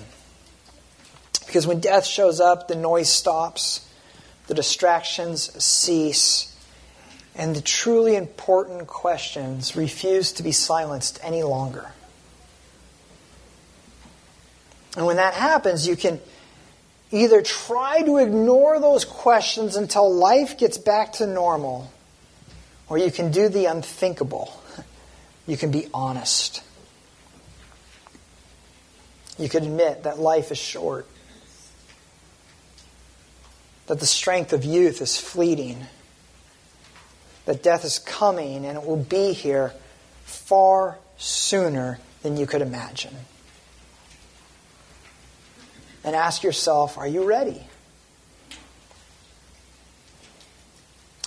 Because 1.47 1.65
when 1.65 1.79
death 1.79 2.05
shows 2.05 2.39
up, 2.39 2.67
the 2.67 2.75
noise 2.75 3.09
stops, 3.09 3.87
the 4.47 4.53
distractions 4.53 5.63
cease, 5.63 6.53
and 7.35 7.55
the 7.55 7.61
truly 7.61 8.15
important 8.15 8.87
questions 8.87 9.75
refuse 9.75 10.33
to 10.33 10.43
be 10.43 10.51
silenced 10.51 11.19
any 11.23 11.43
longer. 11.43 11.91
And 14.95 15.05
when 15.05 15.17
that 15.17 15.35
happens, 15.35 15.87
you 15.87 15.95
can 15.95 16.19
either 17.11 17.41
try 17.41 18.01
to 18.01 18.17
ignore 18.17 18.79
those 18.79 19.05
questions 19.05 19.75
until 19.75 20.13
life 20.13 20.57
gets 20.57 20.77
back 20.77 21.13
to 21.13 21.27
normal, 21.27 21.91
or 22.89 22.97
you 22.97 23.11
can 23.11 23.31
do 23.31 23.47
the 23.47 23.65
unthinkable. 23.65 24.51
You 25.45 25.55
can 25.55 25.71
be 25.71 25.87
honest. 25.93 26.61
You 29.37 29.47
can 29.47 29.63
admit 29.63 30.03
that 30.03 30.19
life 30.19 30.51
is 30.51 30.57
short, 30.57 31.07
that 33.87 33.99
the 33.99 34.05
strength 34.05 34.53
of 34.53 34.63
youth 34.63 35.01
is 35.01 35.17
fleeting, 35.17 35.85
that 37.45 37.63
death 37.63 37.83
is 37.85 37.99
coming 37.99 38.65
and 38.65 38.77
it 38.77 38.85
will 38.85 38.97
be 38.97 39.33
here 39.33 39.73
far 40.23 40.97
sooner 41.17 41.99
than 42.21 42.37
you 42.37 42.45
could 42.45 42.61
imagine 42.61 43.15
and 46.07 46.15
ask 46.15 46.41
yourself, 46.41 46.97
are 46.97 47.07
you 47.07 47.25
ready? 47.25 47.61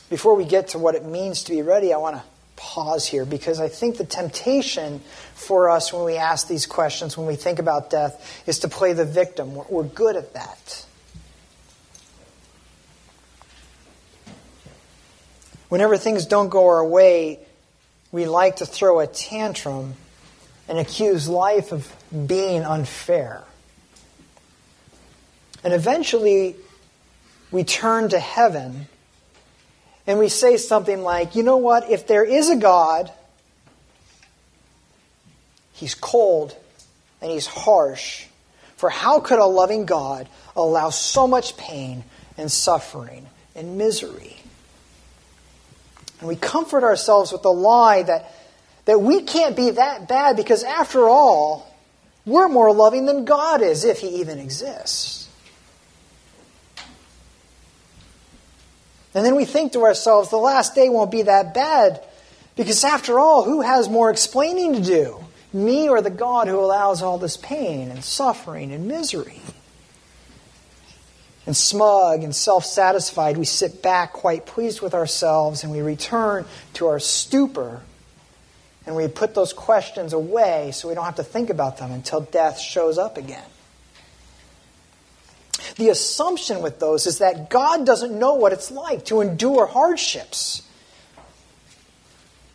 Before 0.08 0.34
we 0.34 0.46
get 0.46 0.68
to 0.68 0.78
what 0.78 0.94
it 0.94 1.04
means 1.04 1.44
to 1.44 1.52
be 1.52 1.60
ready, 1.60 1.92
I 1.92 1.98
want 1.98 2.16
to 2.16 2.22
pause 2.56 3.06
here 3.06 3.26
because 3.26 3.60
I 3.60 3.68
think 3.68 3.98
the 3.98 4.06
temptation 4.06 5.00
for 5.34 5.68
us 5.68 5.92
when 5.92 6.04
we 6.04 6.16
ask 6.16 6.48
these 6.48 6.64
questions, 6.64 7.16
when 7.16 7.26
we 7.26 7.36
think 7.36 7.58
about 7.58 7.90
death, 7.90 8.42
is 8.46 8.60
to 8.60 8.68
play 8.68 8.94
the 8.94 9.04
victim. 9.04 9.54
We're 9.68 9.84
good 9.84 10.16
at 10.16 10.32
that. 10.32 10.86
Whenever 15.70 15.96
things 15.96 16.26
don't 16.26 16.50
go 16.50 16.68
our 16.68 16.84
way, 16.84 17.38
we 18.12 18.26
like 18.26 18.56
to 18.56 18.66
throw 18.66 19.00
a 19.00 19.06
tantrum 19.06 19.94
and 20.68 20.78
accuse 20.78 21.28
life 21.28 21.73
of 21.73 21.90
being 22.26 22.64
unfair. 22.64 23.45
And 25.62 25.73
eventually, 25.73 26.56
we 27.50 27.64
turn 27.64 28.08
to 28.10 28.18
heaven 28.18 28.88
and 30.06 30.18
we 30.18 30.28
say 30.28 30.56
something 30.56 31.02
like, 31.02 31.36
you 31.36 31.45
know 31.45 31.58
what? 31.58 31.88
If 31.88 32.08
there 32.08 32.25
is 32.25 32.50
a 32.50 32.56
God, 32.56 33.12
he's 35.73 35.95
cold 35.95 36.56
and 37.23 37.30
he's 37.30 37.47
harsh. 37.47 38.26
For 38.76 38.90
how 38.90 39.21
could 39.21 39.38
a 39.38 39.47
loving 39.47 39.86
God 39.86 40.28
allow 40.56 40.90
so 40.90 41.28
much 41.28 41.56
pain 41.56 42.02
and 42.36 42.50
suffering 42.50 43.26
and 43.54 43.78
misery? 43.78 44.39
And 46.21 46.28
we 46.28 46.37
comfort 46.37 46.85
ourselves 46.85 47.33
with 47.33 47.43
the 47.43 47.52
lie 47.52 48.02
that, 48.02 48.33
that 48.85 49.00
we 49.00 49.23
can't 49.23 49.56
be 49.56 49.71
that 49.71 50.06
bad 50.09 50.37
because, 50.37 50.63
after 50.63 51.09
all, 51.09 51.67
we're 52.26 52.49
more 52.49 52.73
loving 52.73 53.06
than 53.06 53.25
God 53.25 53.63
is, 53.63 53.85
if 53.85 53.99
he 53.99 54.21
even 54.21 54.39
exists. 54.39 55.28
And 59.15 59.25
then 59.25 59.35
we 59.35 59.45
think 59.45 59.73
to 59.73 59.83
ourselves, 59.83 60.30
the 60.30 60.37
last 60.37 60.75
day 60.75 60.89
won't 60.89 61.11
be 61.11 61.23
that 61.23 61.52
bad. 61.54 62.04
Because 62.54 62.85
after 62.85 63.19
all, 63.19 63.43
who 63.43 63.63
has 63.63 63.89
more 63.89 64.11
explaining 64.11 64.75
to 64.75 64.80
do? 64.83 65.25
Me 65.52 65.89
or 65.89 66.00
the 66.00 66.11
God 66.11 66.47
who 66.47 66.61
allows 66.61 67.02
all 67.02 67.19
this 67.19 67.37
pain 67.37 67.91
and 67.91 68.04
suffering 68.04 68.73
and 68.73 68.87
misery? 68.87 69.41
And 71.50 71.56
smug 71.56 72.23
and 72.23 72.32
self 72.32 72.65
satisfied, 72.65 73.36
we 73.36 73.45
sit 73.45 73.82
back 73.82 74.13
quite 74.13 74.47
pleased 74.47 74.80
with 74.82 74.95
ourselves 74.95 75.65
and 75.65 75.73
we 75.73 75.80
return 75.80 76.45
to 76.75 76.86
our 76.86 77.00
stupor 77.00 77.82
and 78.86 78.95
we 78.95 79.08
put 79.08 79.34
those 79.34 79.52
questions 79.52 80.13
away 80.13 80.71
so 80.71 80.86
we 80.86 80.95
don't 80.95 81.04
have 81.04 81.17
to 81.17 81.25
think 81.25 81.50
about 81.50 81.78
them 81.78 81.91
until 81.91 82.21
death 82.21 82.60
shows 82.60 82.99
up 82.99 83.17
again. 83.17 83.43
The 85.75 85.89
assumption 85.89 86.63
with 86.63 86.78
those 86.78 87.08
is 87.08 87.19
that 87.19 87.50
God 87.50 87.84
doesn't 87.84 88.17
know 88.17 88.34
what 88.34 88.52
it's 88.52 88.71
like 88.71 89.06
to 89.06 89.21
endure 89.21 89.67
hardships, 89.67 90.63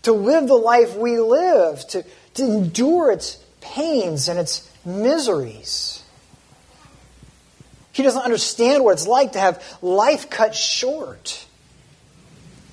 to 0.04 0.14
live 0.14 0.48
the 0.48 0.54
life 0.54 0.96
we 0.96 1.20
live, 1.20 1.86
to, 1.90 2.06
to 2.36 2.44
endure 2.46 3.12
its 3.12 3.44
pains 3.60 4.30
and 4.30 4.40
its 4.40 4.72
miseries. 4.86 6.02
He 7.96 8.04
doesn't 8.04 8.24
understand 8.24 8.84
what 8.84 8.92
it's 8.92 9.08
like 9.08 9.32
to 9.32 9.40
have 9.40 9.64
life 9.82 10.30
cut 10.30 10.54
short. 10.54 11.46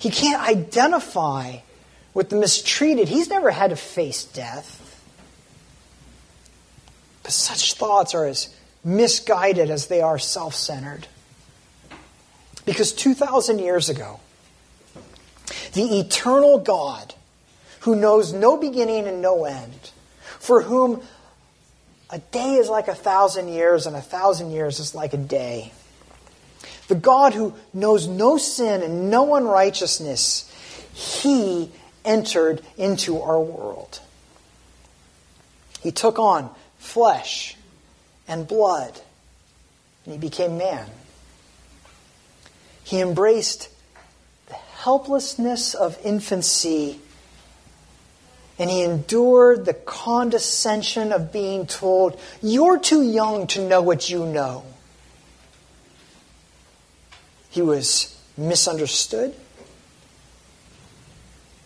He 0.01 0.11
can't 0.11 0.43
identify 0.43 1.59
with 2.13 2.29
the 2.29 2.35
mistreated. 2.35 3.09
He's 3.09 3.29
never 3.29 3.53
had 3.53 3.71
to 3.71 3.77
face 3.77 4.25
death. 4.25 4.81
But 7.23 7.31
such 7.31 7.75
thoughts 7.75 8.17
are 8.17 8.27
as 8.27 8.53
misguided 8.83 9.71
as 9.71 9.87
they 9.87 10.01
are 10.01 10.19
self 10.19 10.57
centered. 10.57 11.07
Because 12.65 12.93
2,000 12.93 13.61
years 13.61 13.89
ago, 13.89 14.19
the 15.75 16.01
eternal 16.01 16.59
God, 16.59 17.15
who 17.83 17.95
knows 17.95 18.33
no 18.33 18.57
beginning 18.57 19.07
and 19.07 19.23
no 19.23 19.45
end, 19.45 19.93
for 20.41 20.63
whom 20.63 21.01
a 22.13 22.19
day 22.19 22.57
is 22.57 22.69
like 22.69 22.89
a 22.89 22.95
thousand 22.95 23.49
years 23.49 23.87
and 23.87 23.97
a 23.97 24.01
thousand 24.01 24.51
years 24.51 24.79
is 24.79 24.95
like 24.95 25.15
a 25.15 25.19
day, 25.19 25.73
the 26.89 26.95
God 26.95 27.33
who 27.33 27.55
knows 27.73 28.07
no 28.07 28.37
sin 28.37 28.83
and 28.83 29.11
no 29.11 29.35
unrighteousness, 29.35 30.49
he 30.93 31.73
entered 32.05 32.61
into 32.77 33.21
our 33.21 33.41
world. 33.41 34.01
He 35.81 35.91
took 35.91 36.19
on 36.19 36.55
flesh 36.79 37.57
and 38.29 38.47
blood. 38.47 39.01
And 40.05 40.13
he 40.13 40.19
became 40.19 40.59
man. 40.59 40.87
He 42.85 43.01
embraced 43.01 43.71
the 44.49 44.55
helplessness 44.55 45.75
of 45.75 45.99
infancy 46.05 47.01
and 48.63 48.71
he 48.71 48.83
endured 48.83 49.65
the 49.65 49.75
condescension 49.75 51.11
of 51.11 51.33
being 51.33 51.67
told, 51.67 52.17
You're 52.41 52.79
too 52.79 53.03
young 53.03 53.49
to 53.49 53.69
know 53.69 53.83
what 53.83 54.09
you 54.09 54.25
know. 54.25 54.63
He 57.51 57.61
was 57.61 58.17
misunderstood. 58.37 59.35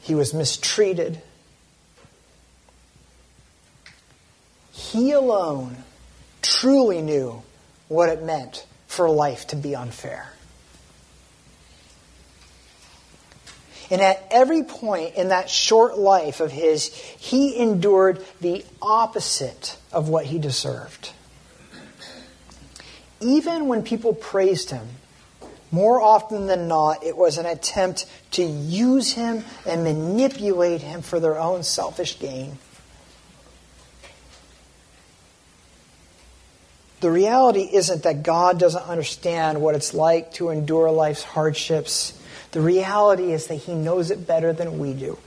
He 0.00 0.14
was 0.14 0.32
mistreated. 0.32 1.20
He 4.72 5.12
alone 5.12 5.76
truly 6.40 7.02
knew 7.02 7.42
what 7.88 8.08
it 8.08 8.22
meant 8.22 8.64
for 8.86 9.10
life 9.10 9.46
to 9.48 9.56
be 9.56 9.76
unfair. 9.76 10.32
And 13.90 14.00
at 14.00 14.26
every 14.30 14.64
point 14.64 15.14
in 15.14 15.28
that 15.28 15.48
short 15.48 15.98
life 15.98 16.40
of 16.40 16.50
his, 16.50 16.92
he 16.94 17.56
endured 17.58 18.24
the 18.40 18.64
opposite 18.82 19.78
of 19.92 20.08
what 20.08 20.26
he 20.26 20.38
deserved. 20.38 21.10
Even 23.20 23.68
when 23.68 23.82
people 23.82 24.12
praised 24.12 24.70
him 24.70 24.88
more 25.70 26.00
often 26.00 26.46
than 26.46 26.68
not, 26.68 27.04
it 27.04 27.16
was 27.16 27.38
an 27.38 27.46
attempt 27.46 28.06
to 28.32 28.42
use 28.42 29.12
him 29.12 29.44
and 29.66 29.84
manipulate 29.84 30.80
him 30.82 31.02
for 31.02 31.20
their 31.20 31.38
own 31.38 31.62
selfish 31.62 32.18
gain. 32.18 32.58
The 37.00 37.10
reality 37.10 37.68
isn't 37.72 38.04
that 38.04 38.22
God 38.22 38.58
doesn't 38.58 38.82
understand 38.82 39.60
what 39.60 39.74
it's 39.74 39.92
like 39.92 40.32
to 40.34 40.48
endure 40.48 40.90
life's 40.90 41.22
hardships. 41.22 42.15
The 42.52 42.60
reality 42.60 43.32
is 43.32 43.46
that 43.48 43.56
He 43.56 43.74
knows 43.74 44.10
it 44.10 44.26
better 44.26 44.52
than 44.52 44.78
we 44.78 44.92
do. 44.92 45.18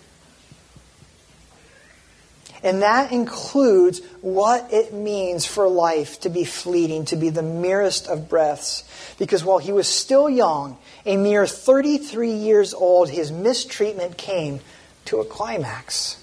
And 2.61 2.81
that 2.81 3.11
includes 3.11 4.01
what 4.21 4.73
it 4.73 4.93
means 4.93 5.45
for 5.45 5.67
life 5.69 6.19
to 6.21 6.29
be 6.29 6.43
fleeting, 6.43 7.05
to 7.05 7.15
be 7.15 7.29
the 7.29 7.43
merest 7.43 8.07
of 8.07 8.27
breaths. 8.27 8.83
Because 9.17 9.45
while 9.45 9.59
he 9.59 9.71
was 9.71 9.87
still 9.87 10.29
young, 10.29 10.77
a 11.05 11.15
mere 11.15 11.47
33 11.47 12.31
years 12.31 12.73
old, 12.73 13.09
his 13.09 13.31
mistreatment 13.31 14.17
came 14.17 14.59
to 15.05 15.19
a 15.19 15.25
climax. 15.25 16.21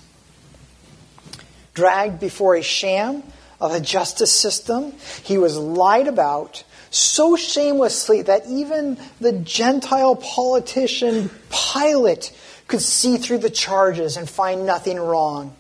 Dragged 1.72 2.20
before 2.20 2.54
a 2.54 2.62
sham 2.62 3.22
of 3.58 3.72
a 3.72 3.80
justice 3.80 4.32
system, 4.32 4.92
he 5.22 5.38
was 5.38 5.56
lied 5.56 6.06
about 6.06 6.64
so 6.96 7.36
shamelessly 7.36 8.22
that 8.22 8.46
even 8.46 8.98
the 9.20 9.32
Gentile 9.32 10.16
politician 10.16 11.30
Pilate 11.50 12.32
could 12.68 12.80
see 12.80 13.18
through 13.18 13.38
the 13.38 13.50
charges 13.50 14.16
and 14.16 14.28
find 14.28 14.66
nothing 14.66 14.98
wrong. 14.98 15.54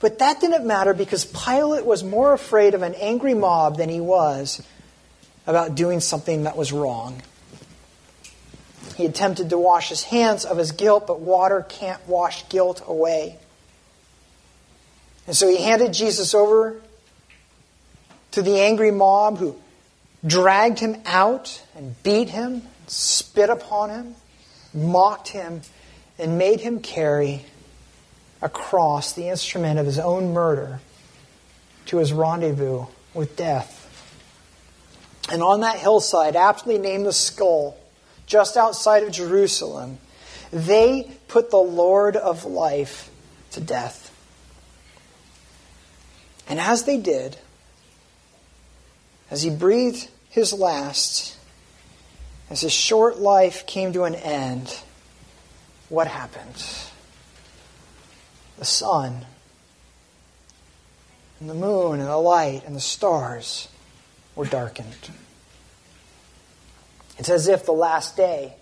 But 0.00 0.20
that 0.20 0.40
didn't 0.40 0.66
matter 0.66 0.94
because 0.94 1.24
Pilate 1.24 1.84
was 1.84 2.04
more 2.04 2.32
afraid 2.32 2.74
of 2.74 2.82
an 2.82 2.94
angry 2.94 3.34
mob 3.34 3.76
than 3.76 3.88
he 3.88 4.00
was 4.00 4.62
about 5.46 5.74
doing 5.74 6.00
something 6.00 6.44
that 6.44 6.56
was 6.56 6.72
wrong. 6.72 7.22
He 8.96 9.06
attempted 9.06 9.50
to 9.50 9.58
wash 9.58 9.88
his 9.88 10.04
hands 10.04 10.44
of 10.44 10.58
his 10.58 10.72
guilt, 10.72 11.06
but 11.06 11.20
water 11.20 11.64
can't 11.68 12.06
wash 12.08 12.48
guilt 12.48 12.82
away. 12.86 13.36
And 15.26 15.36
so 15.36 15.48
he 15.48 15.62
handed 15.62 15.92
Jesus 15.92 16.34
over 16.34 16.80
to 18.30 18.42
the 18.42 18.60
angry 18.60 18.90
mob 18.90 19.38
who 19.38 19.56
dragged 20.26 20.80
him 20.80 21.00
out 21.04 21.62
and 21.74 22.00
beat 22.02 22.30
him, 22.30 22.62
spit 22.86 23.50
upon 23.50 23.90
him, 23.90 24.14
mocked 24.74 25.28
him, 25.28 25.62
and 26.18 26.38
made 26.38 26.60
him 26.60 26.80
carry 26.80 27.44
across 28.42 29.12
the 29.12 29.28
instrument 29.28 29.78
of 29.78 29.86
his 29.86 29.98
own 29.98 30.32
murder 30.32 30.80
to 31.86 31.98
his 31.98 32.12
rendezvous 32.12 32.86
with 33.14 33.36
death. 33.36 33.74
And 35.30 35.42
on 35.42 35.60
that 35.60 35.76
hillside, 35.76 36.36
aptly 36.36 36.78
named 36.78 37.06
the 37.06 37.12
skull, 37.12 37.76
just 38.26 38.56
outside 38.56 39.02
of 39.02 39.10
Jerusalem, 39.10 39.98
they 40.52 41.10
put 41.28 41.50
the 41.50 41.56
Lord 41.56 42.16
of 42.16 42.44
life 42.44 43.10
to 43.52 43.60
death. 43.60 44.04
And 46.48 46.58
as 46.58 46.84
they 46.84 46.96
did, 46.96 47.36
as 49.30 49.42
he 49.42 49.50
breathed 49.50 50.08
his 50.28 50.52
last, 50.52 51.36
as 52.50 52.60
his 52.60 52.72
short 52.72 53.18
life 53.18 53.66
came 53.66 53.92
to 53.92 54.04
an 54.04 54.14
end, 54.14 54.78
what 55.88 56.06
happened? 56.06 56.62
the 58.58 58.64
sun, 58.64 59.24
and 61.40 61.48
the 61.48 61.54
moon, 61.54 62.00
and 62.00 62.08
the 62.08 62.16
light, 62.16 62.64
and 62.66 62.74
the 62.74 62.80
stars 62.80 63.68
were 64.34 64.44
darkened. 64.44 65.10
It's 67.18 67.28
as 67.28 67.48
if 67.48 67.64
the 67.64 67.72
last 67.72 68.16
day 68.16 68.54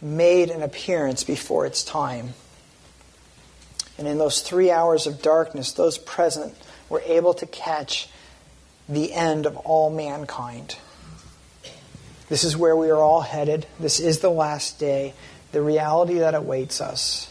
made 0.00 0.50
an 0.50 0.62
appearance 0.62 1.24
before 1.24 1.66
its 1.66 1.84
time. 1.84 2.30
And 3.98 4.08
in 4.08 4.18
those 4.18 4.40
three 4.40 4.70
hours 4.70 5.06
of 5.06 5.22
darkness, 5.22 5.72
those 5.72 5.98
present 5.98 6.54
were 6.88 7.02
able 7.04 7.34
to 7.34 7.46
catch 7.46 8.08
the 8.88 9.12
end 9.12 9.46
of 9.46 9.56
all 9.58 9.90
mankind. 9.90 10.76
This 12.28 12.44
is 12.44 12.56
where 12.56 12.76
we 12.76 12.90
are 12.90 13.00
all 13.00 13.20
headed. 13.20 13.66
This 13.78 14.00
is 14.00 14.20
the 14.20 14.30
last 14.30 14.78
day, 14.78 15.14
the 15.52 15.62
reality 15.62 16.18
that 16.18 16.34
awaits 16.34 16.80
us. 16.80 17.30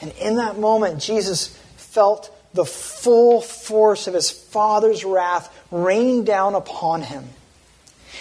And 0.00 0.12
in 0.20 0.36
that 0.36 0.58
moment, 0.58 1.00
Jesus 1.00 1.56
felt 1.76 2.30
the 2.54 2.64
full 2.64 3.40
force 3.40 4.06
of 4.06 4.14
his 4.14 4.30
Father's 4.30 5.04
wrath 5.04 5.54
rain 5.70 6.24
down 6.24 6.54
upon 6.54 7.02
him. 7.02 7.24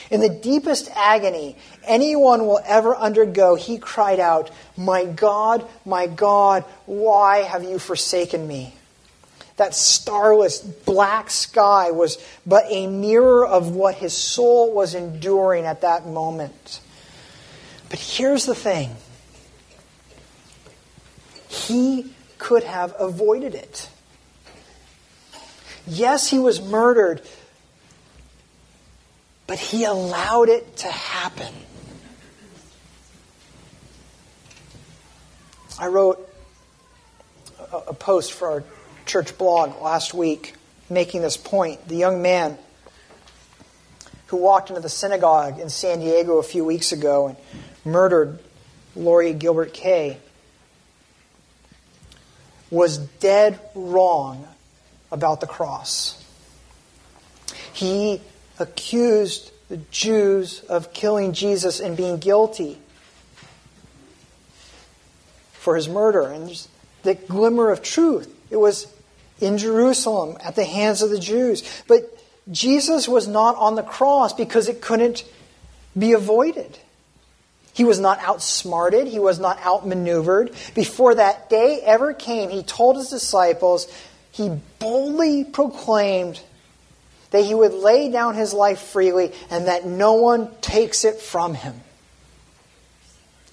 In 0.10 0.21
the 0.21 0.29
deepest 0.29 0.89
agony 0.95 1.56
anyone 1.84 2.45
will 2.45 2.60
ever 2.65 2.95
undergo, 2.95 3.56
he 3.56 3.77
cried 3.77 4.19
out, 4.19 4.51
My 4.77 5.06
God, 5.06 5.67
my 5.86 6.08
God, 6.08 6.63
why 6.86 7.39
have 7.39 7.63
you 7.63 7.79
forsaken 7.79 8.47
me? 8.47 8.75
That 9.57 9.75
starless 9.75 10.59
black 10.59 11.29
sky 11.29 11.91
was 11.91 12.17
but 12.45 12.65
a 12.69 12.87
mirror 12.87 13.45
of 13.45 13.75
what 13.75 13.95
his 13.95 14.13
soul 14.13 14.73
was 14.73 14.95
enduring 14.95 15.65
at 15.65 15.81
that 15.81 16.07
moment. 16.07 16.79
But 17.89 17.99
here's 17.99 18.45
the 18.45 18.55
thing 18.55 18.95
he 21.47 22.13
could 22.39 22.63
have 22.63 22.95
avoided 22.99 23.53
it. 23.53 23.89
Yes, 25.85 26.29
he 26.29 26.39
was 26.39 26.61
murdered, 26.61 27.21
but 29.45 29.59
he 29.59 29.83
allowed 29.83 30.49
it 30.49 30.77
to 30.77 30.87
happen. 30.87 31.53
I 35.79 35.87
wrote 35.87 36.29
a 37.71 37.93
post 37.93 38.33
for 38.33 38.49
our 38.49 38.63
church 39.05 39.37
blog 39.37 39.81
last 39.81 40.13
week 40.13 40.55
making 40.89 41.21
this 41.21 41.37
point. 41.37 41.87
The 41.87 41.95
young 41.95 42.21
man 42.21 42.57
who 44.27 44.37
walked 44.37 44.69
into 44.69 44.81
the 44.81 44.89
synagogue 44.89 45.59
in 45.59 45.69
San 45.69 45.99
Diego 45.99 46.37
a 46.37 46.43
few 46.43 46.65
weeks 46.65 46.91
ago 46.91 47.27
and 47.27 47.37
murdered 47.85 48.39
Lori 48.95 49.33
Gilbert 49.33 49.73
Kaye 49.73 50.17
was 52.69 52.97
dead 52.97 53.59
wrong 53.75 54.47
about 55.11 55.41
the 55.41 55.47
cross. 55.47 56.19
He 57.71 58.21
accused 58.59 59.51
the 59.69 59.77
Jews 59.91 60.61
of 60.61 60.93
killing 60.93 61.33
Jesus 61.33 61.79
and 61.79 61.95
being 61.95 62.17
guilty 62.17 62.79
for 65.53 65.75
his 65.75 65.87
murder. 65.87 66.23
And 66.23 66.47
there's 66.47 66.67
the 67.03 67.15
glimmer 67.15 67.69
of 67.69 67.81
truth. 67.81 68.35
It 68.53 68.59
was 68.59 68.85
in 69.41 69.57
Jerusalem 69.57 70.37
at 70.43 70.55
the 70.55 70.63
hands 70.63 71.01
of 71.01 71.09
the 71.09 71.19
Jews. 71.19 71.63
But 71.87 72.03
Jesus 72.51 73.07
was 73.07 73.27
not 73.27 73.55
on 73.55 73.73
the 73.73 73.81
cross 73.81 74.31
because 74.31 74.69
it 74.69 74.79
couldn't 74.79 75.25
be 75.97 76.13
avoided. 76.13 76.77
He 77.73 77.83
was 77.83 77.99
not 77.99 78.19
outsmarted. 78.19 79.07
He 79.07 79.17
was 79.17 79.39
not 79.39 79.59
outmaneuvered. 79.65 80.51
Before 80.75 81.15
that 81.15 81.49
day 81.49 81.81
ever 81.83 82.13
came, 82.13 82.51
he 82.51 82.61
told 82.61 82.97
his 82.97 83.09
disciples, 83.09 83.91
he 84.31 84.51
boldly 84.77 85.43
proclaimed 85.43 86.39
that 87.31 87.43
he 87.43 87.55
would 87.55 87.73
lay 87.73 88.11
down 88.11 88.35
his 88.35 88.53
life 88.53 88.79
freely 88.79 89.31
and 89.49 89.65
that 89.67 89.83
no 89.83 90.13
one 90.13 90.51
takes 90.61 91.03
it 91.03 91.19
from 91.19 91.55
him. 91.55 91.81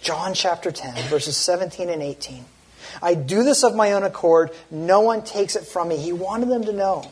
John 0.03 0.35
chapter 0.35 0.71
10, 0.71 1.09
verses 1.09 1.39
17 1.39 1.89
and 1.89 2.03
18. 2.03 2.45
I 3.03 3.15
do 3.15 3.43
this 3.43 3.63
of 3.63 3.75
my 3.75 3.93
own 3.93 4.03
accord. 4.03 4.51
No 4.71 5.01
one 5.01 5.23
takes 5.23 5.57
it 5.57 5.67
from 5.67 5.89
me. 5.89 5.97
He 5.97 6.13
wanted 6.13 6.49
them 6.49 6.65
to 6.65 6.73
know. 6.73 7.11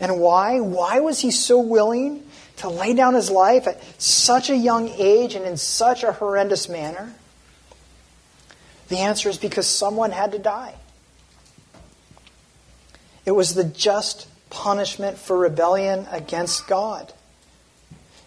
And 0.00 0.20
why? 0.20 0.60
Why 0.60 1.00
was 1.00 1.20
he 1.20 1.30
so 1.30 1.58
willing 1.58 2.24
to 2.58 2.68
lay 2.68 2.94
down 2.94 3.14
his 3.14 3.30
life 3.30 3.66
at 3.66 3.82
such 4.00 4.50
a 4.50 4.56
young 4.56 4.88
age 4.88 5.34
and 5.34 5.44
in 5.44 5.56
such 5.56 6.04
a 6.04 6.12
horrendous 6.12 6.68
manner? 6.68 7.12
The 8.88 8.98
answer 8.98 9.28
is 9.28 9.38
because 9.38 9.66
someone 9.66 10.12
had 10.12 10.32
to 10.32 10.38
die. 10.38 10.74
It 13.26 13.32
was 13.32 13.54
the 13.54 13.64
just 13.64 14.26
punishment 14.50 15.18
for 15.18 15.36
rebellion 15.36 16.06
against 16.10 16.66
God. 16.66 17.12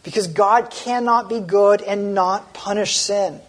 Because 0.04 0.28
God 0.28 0.70
cannot 0.70 1.30
be 1.30 1.40
good 1.40 1.82
and 1.82 2.14
not 2.14 2.54
punish 2.54 2.98
sin. 2.98 3.40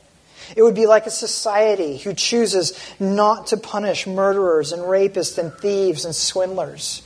It 0.57 0.63
would 0.63 0.75
be 0.75 0.87
like 0.87 1.07
a 1.07 1.11
society 1.11 1.99
who 1.99 2.15
chooses 2.15 2.79
not 3.01 3.49
to 3.49 3.57
punish 3.57 4.07
murderers 4.07 4.73
and 4.73 4.83
rapists 4.83 5.39
and 5.39 5.53
thieves 5.55 6.05
and 6.05 6.15
swindlers. 6.15 7.03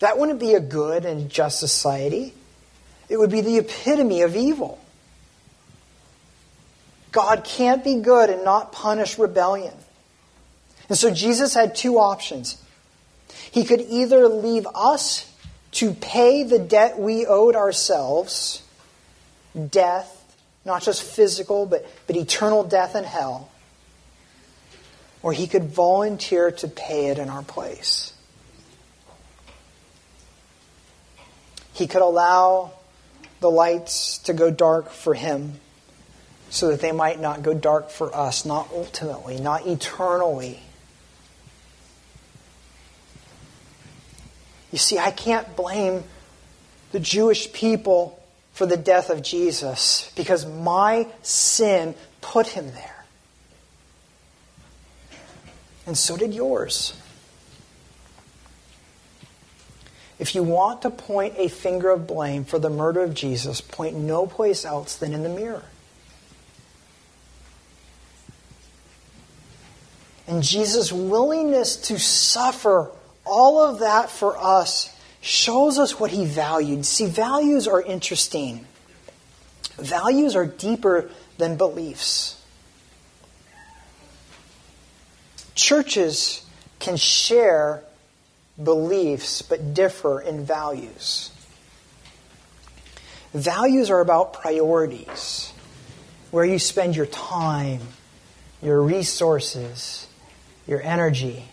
That 0.00 0.18
wouldn't 0.18 0.40
be 0.40 0.54
a 0.54 0.60
good 0.60 1.04
and 1.04 1.30
just 1.30 1.58
society. 1.58 2.34
It 3.08 3.18
would 3.18 3.30
be 3.30 3.40
the 3.40 3.58
epitome 3.58 4.22
of 4.22 4.36
evil. 4.36 4.78
God 7.12 7.44
can't 7.44 7.82
be 7.82 7.96
good 7.96 8.30
and 8.30 8.44
not 8.44 8.72
punish 8.72 9.18
rebellion. 9.18 9.74
And 10.88 10.96
so 10.96 11.10
Jesus 11.10 11.54
had 11.54 11.74
two 11.74 11.98
options. 11.98 12.60
He 13.50 13.64
could 13.64 13.80
either 13.80 14.28
leave 14.28 14.66
us 14.74 15.30
to 15.72 15.92
pay 15.92 16.42
the 16.42 16.58
debt 16.58 16.98
we 16.98 17.26
owed 17.26 17.56
ourselves 17.56 18.62
death, 19.70 20.19
not 20.64 20.82
just 20.82 21.02
physical, 21.02 21.66
but, 21.66 21.86
but 22.06 22.16
eternal 22.16 22.64
death 22.64 22.94
in 22.94 23.04
hell 23.04 23.50
or 25.22 25.32
he 25.32 25.46
could 25.46 25.64
volunteer 25.64 26.50
to 26.50 26.68
pay 26.68 27.08
it 27.08 27.18
in 27.18 27.28
our 27.28 27.42
place. 27.42 28.12
He 31.72 31.86
could 31.86 32.02
allow 32.02 32.72
the 33.40 33.50
lights 33.50 34.18
to 34.18 34.32
go 34.32 34.50
dark 34.50 34.90
for 34.90 35.14
him 35.14 35.54
so 36.50 36.68
that 36.68 36.80
they 36.80 36.92
might 36.92 37.20
not 37.20 37.42
go 37.42 37.54
dark 37.54 37.90
for 37.90 38.14
us, 38.14 38.44
not 38.44 38.68
ultimately, 38.72 39.38
not 39.38 39.66
eternally. 39.66 40.60
You 44.72 44.78
see, 44.78 44.98
I 44.98 45.10
can't 45.10 45.56
blame 45.56 46.04
the 46.92 47.00
Jewish 47.00 47.52
people 47.52 48.19
for 48.52 48.66
the 48.66 48.76
death 48.76 49.10
of 49.10 49.22
Jesus 49.22 50.12
because 50.16 50.46
my 50.46 51.06
sin 51.22 51.94
put 52.20 52.48
him 52.48 52.72
there 52.72 53.00
and 55.90 55.98
so 55.98 56.16
did 56.16 56.32
yours. 56.32 56.94
If 60.20 60.36
you 60.36 60.44
want 60.44 60.82
to 60.82 60.90
point 60.90 61.34
a 61.36 61.48
finger 61.48 61.90
of 61.90 62.06
blame 62.06 62.44
for 62.44 62.60
the 62.60 62.70
murder 62.70 63.02
of 63.02 63.12
Jesus, 63.12 63.60
point 63.60 63.96
no 63.96 64.24
place 64.24 64.64
else 64.64 64.94
than 64.94 65.14
in 65.14 65.24
the 65.24 65.28
mirror. 65.28 65.64
And 70.28 70.44
Jesus' 70.44 70.92
willingness 70.92 71.74
to 71.88 71.98
suffer 71.98 72.92
all 73.24 73.60
of 73.60 73.80
that 73.80 74.10
for 74.10 74.36
us 74.38 74.94
shows 75.20 75.78
us 75.78 76.00
what 76.00 76.10
he 76.10 76.24
valued. 76.24 76.84
See, 76.86 77.06
values 77.06 77.68
are 77.68 77.82
interesting, 77.82 78.66
values 79.78 80.34
are 80.36 80.46
deeper 80.46 81.10
than 81.38 81.56
beliefs. 81.56 82.36
Churches 85.54 86.44
can 86.78 86.96
share 86.96 87.82
beliefs 88.62 89.42
but 89.42 89.74
differ 89.74 90.20
in 90.20 90.44
values. 90.44 91.30
Values 93.32 93.90
are 93.90 94.00
about 94.00 94.32
priorities, 94.32 95.52
where 96.30 96.44
you 96.44 96.58
spend 96.58 96.96
your 96.96 97.06
time, 97.06 97.80
your 98.62 98.82
resources, 98.82 100.08
your 100.66 100.82
energy. 100.82 101.44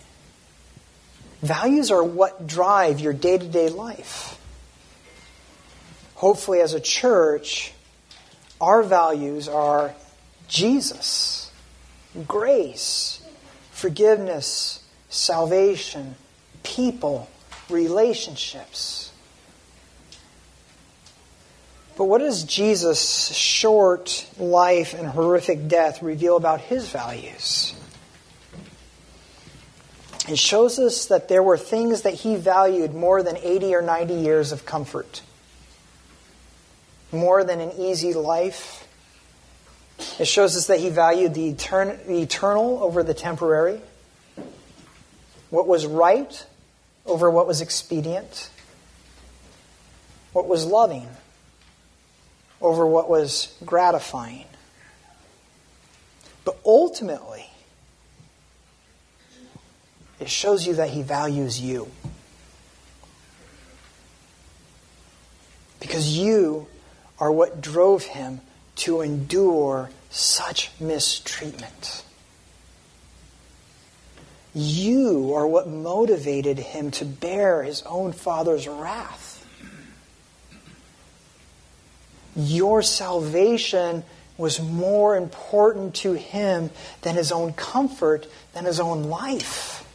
Values 1.41 1.91
are 1.91 2.04
what 2.04 2.47
drive 2.47 3.00
your 3.00 3.13
day 3.13 3.38
to 3.38 3.47
day 3.47 3.69
life. 3.69 4.39
Hopefully, 6.15 6.62
as 6.62 6.73
a 6.73 6.80
church, 6.80 7.73
our 8.60 8.82
values 8.82 9.47
are 9.47 9.93
Jesus, 10.47 11.52
grace, 12.28 13.21
forgiveness, 13.71 14.84
salvation, 15.10 16.15
people, 16.63 17.30
relationships. 17.69 19.12
But 21.97 22.06
what 22.06 22.19
does 22.19 22.43
Jesus' 22.43 23.36
short 23.36 24.28
life 24.39 24.93
and 24.93 25.08
horrific 25.08 25.67
death 25.67 26.02
reveal 26.02 26.38
about 26.38 26.62
his 26.62 26.89
values? 26.89 27.73
It 30.27 30.37
shows 30.37 30.77
us 30.77 31.05
that 31.05 31.29
there 31.29 31.41
were 31.41 31.57
things 31.57 32.01
that 32.01 32.13
he 32.13 32.35
valued 32.35 32.93
more 32.93 33.23
than 33.23 33.37
80 33.37 33.75
or 33.75 33.81
90 33.81 34.13
years 34.13 34.51
of 34.51 34.65
comfort, 34.65 35.21
more 37.11 37.43
than 37.43 37.61
an 37.61 37.71
easy 37.77 38.13
life, 38.13 38.87
it 40.19 40.27
shows 40.27 40.55
us 40.55 40.67
that 40.67 40.79
he 40.79 40.89
valued 40.89 41.33
the, 41.33 41.53
etern- 41.53 42.05
the 42.05 42.21
eternal 42.21 42.79
over 42.83 43.03
the 43.03 43.13
temporary, 43.13 43.81
what 45.49 45.67
was 45.67 45.85
right 45.85 46.45
over 47.05 47.31
what 47.31 47.47
was 47.47 47.61
expedient, 47.61 48.49
what 50.33 50.47
was 50.47 50.65
loving 50.65 51.07
over 52.61 52.85
what 52.85 53.09
was 53.09 53.55
gratifying. 53.65 54.45
But 56.43 56.57
ultimately, 56.65 57.49
it 60.19 60.30
shows 60.30 60.65
you 60.65 60.75
that 60.75 60.89
he 60.89 61.01
values 61.01 61.62
you. 61.62 61.89
Because 65.80 66.17
you 66.17 66.67
are 67.19 67.32
what 67.32 67.62
drove 67.62 68.03
him 68.03 68.41
to 68.77 69.01
endure 69.01 69.89
such 70.10 70.71
mistreatment. 70.80 72.03
You 74.53 75.34
are 75.36 75.45
what 75.45 75.67
motivated 75.67 76.58
him 76.58 76.89
to 76.91 77.06
bear 77.06 77.63
his 77.63 77.84
own 77.84 78.12
father's 78.12 78.67
wrath. 78.67 79.45
Your 82.36 82.82
salvation 82.82 84.03
was 84.38 84.60
more 84.60 85.15
important 85.15 85.95
to 85.95 86.13
him 86.13 86.69
than 87.01 87.15
his 87.15 87.32
own 87.32 87.53
comfort, 87.53 88.27
than 88.53 88.65
his 88.65 88.80
own 88.80 89.03
life. 89.06 89.87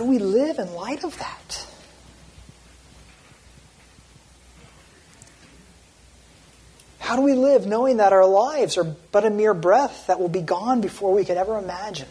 Do 0.00 0.06
we 0.06 0.18
live 0.18 0.58
in 0.58 0.72
light 0.72 1.04
of 1.04 1.18
that? 1.18 1.66
How 6.98 7.16
do 7.16 7.22
we 7.22 7.34
live 7.34 7.66
knowing 7.66 7.98
that 7.98 8.14
our 8.14 8.24
lives 8.24 8.78
are 8.78 8.84
but 8.84 9.26
a 9.26 9.30
mere 9.30 9.52
breath 9.52 10.06
that 10.06 10.18
will 10.18 10.30
be 10.30 10.40
gone 10.40 10.80
before 10.80 11.12
we 11.12 11.26
could 11.26 11.36
ever 11.36 11.58
imagine? 11.58 12.08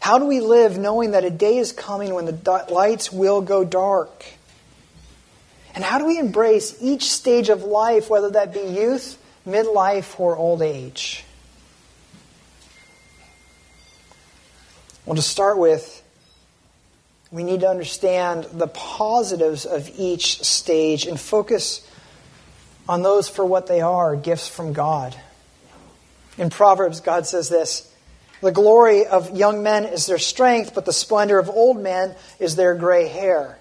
How 0.00 0.18
do 0.18 0.24
we 0.24 0.40
live 0.40 0.76
knowing 0.76 1.12
that 1.12 1.24
a 1.24 1.30
day 1.30 1.58
is 1.58 1.70
coming 1.70 2.12
when 2.12 2.24
the 2.26 2.66
lights 2.70 3.12
will 3.12 3.40
go 3.40 3.62
dark? 3.62 4.24
And 5.76 5.84
how 5.84 5.98
do 5.98 6.06
we 6.06 6.18
embrace 6.18 6.76
each 6.80 7.08
stage 7.08 7.50
of 7.50 7.62
life, 7.62 8.10
whether 8.10 8.30
that 8.30 8.52
be 8.52 8.60
youth, 8.60 9.16
midlife, 9.46 10.18
or 10.18 10.36
old 10.36 10.60
age? 10.60 11.22
Well, 15.04 15.14
to 15.14 15.22
start 15.22 15.58
with, 15.58 16.02
we 17.36 17.44
need 17.44 17.60
to 17.60 17.68
understand 17.68 18.44
the 18.44 18.66
positives 18.66 19.66
of 19.66 19.90
each 19.98 20.42
stage 20.42 21.04
and 21.04 21.20
focus 21.20 21.86
on 22.88 23.02
those 23.02 23.28
for 23.28 23.44
what 23.44 23.66
they 23.66 23.82
are 23.82 24.16
gifts 24.16 24.48
from 24.48 24.72
God. 24.72 25.14
In 26.38 26.48
Proverbs, 26.48 27.00
God 27.00 27.26
says 27.26 27.50
this 27.50 27.92
The 28.40 28.52
glory 28.52 29.04
of 29.04 29.36
young 29.36 29.62
men 29.62 29.84
is 29.84 30.06
their 30.06 30.16
strength, 30.16 30.74
but 30.74 30.86
the 30.86 30.94
splendor 30.94 31.38
of 31.38 31.50
old 31.50 31.78
men 31.78 32.14
is 32.40 32.56
their 32.56 32.74
gray 32.74 33.06
hair. 33.06 33.58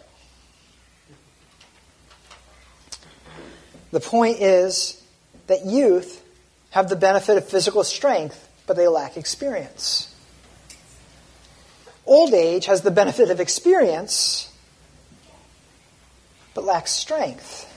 The 3.91 3.99
point 3.99 4.39
is 4.39 5.03
that 5.47 5.65
youth 5.65 6.23
have 6.69 6.88
the 6.88 6.95
benefit 6.95 7.38
of 7.38 7.45
physical 7.45 7.83
strength, 7.83 8.47
but 8.67 8.77
they 8.77 8.88
lack 8.88 9.17
experience. 9.17 10.14
Old 12.05 12.33
age 12.33 12.67
has 12.67 12.81
the 12.81 12.91
benefit 12.91 13.31
of 13.31 13.39
experience, 13.39 14.51
but 16.53 16.63
lacks 16.63 16.91
strength. 16.91 17.71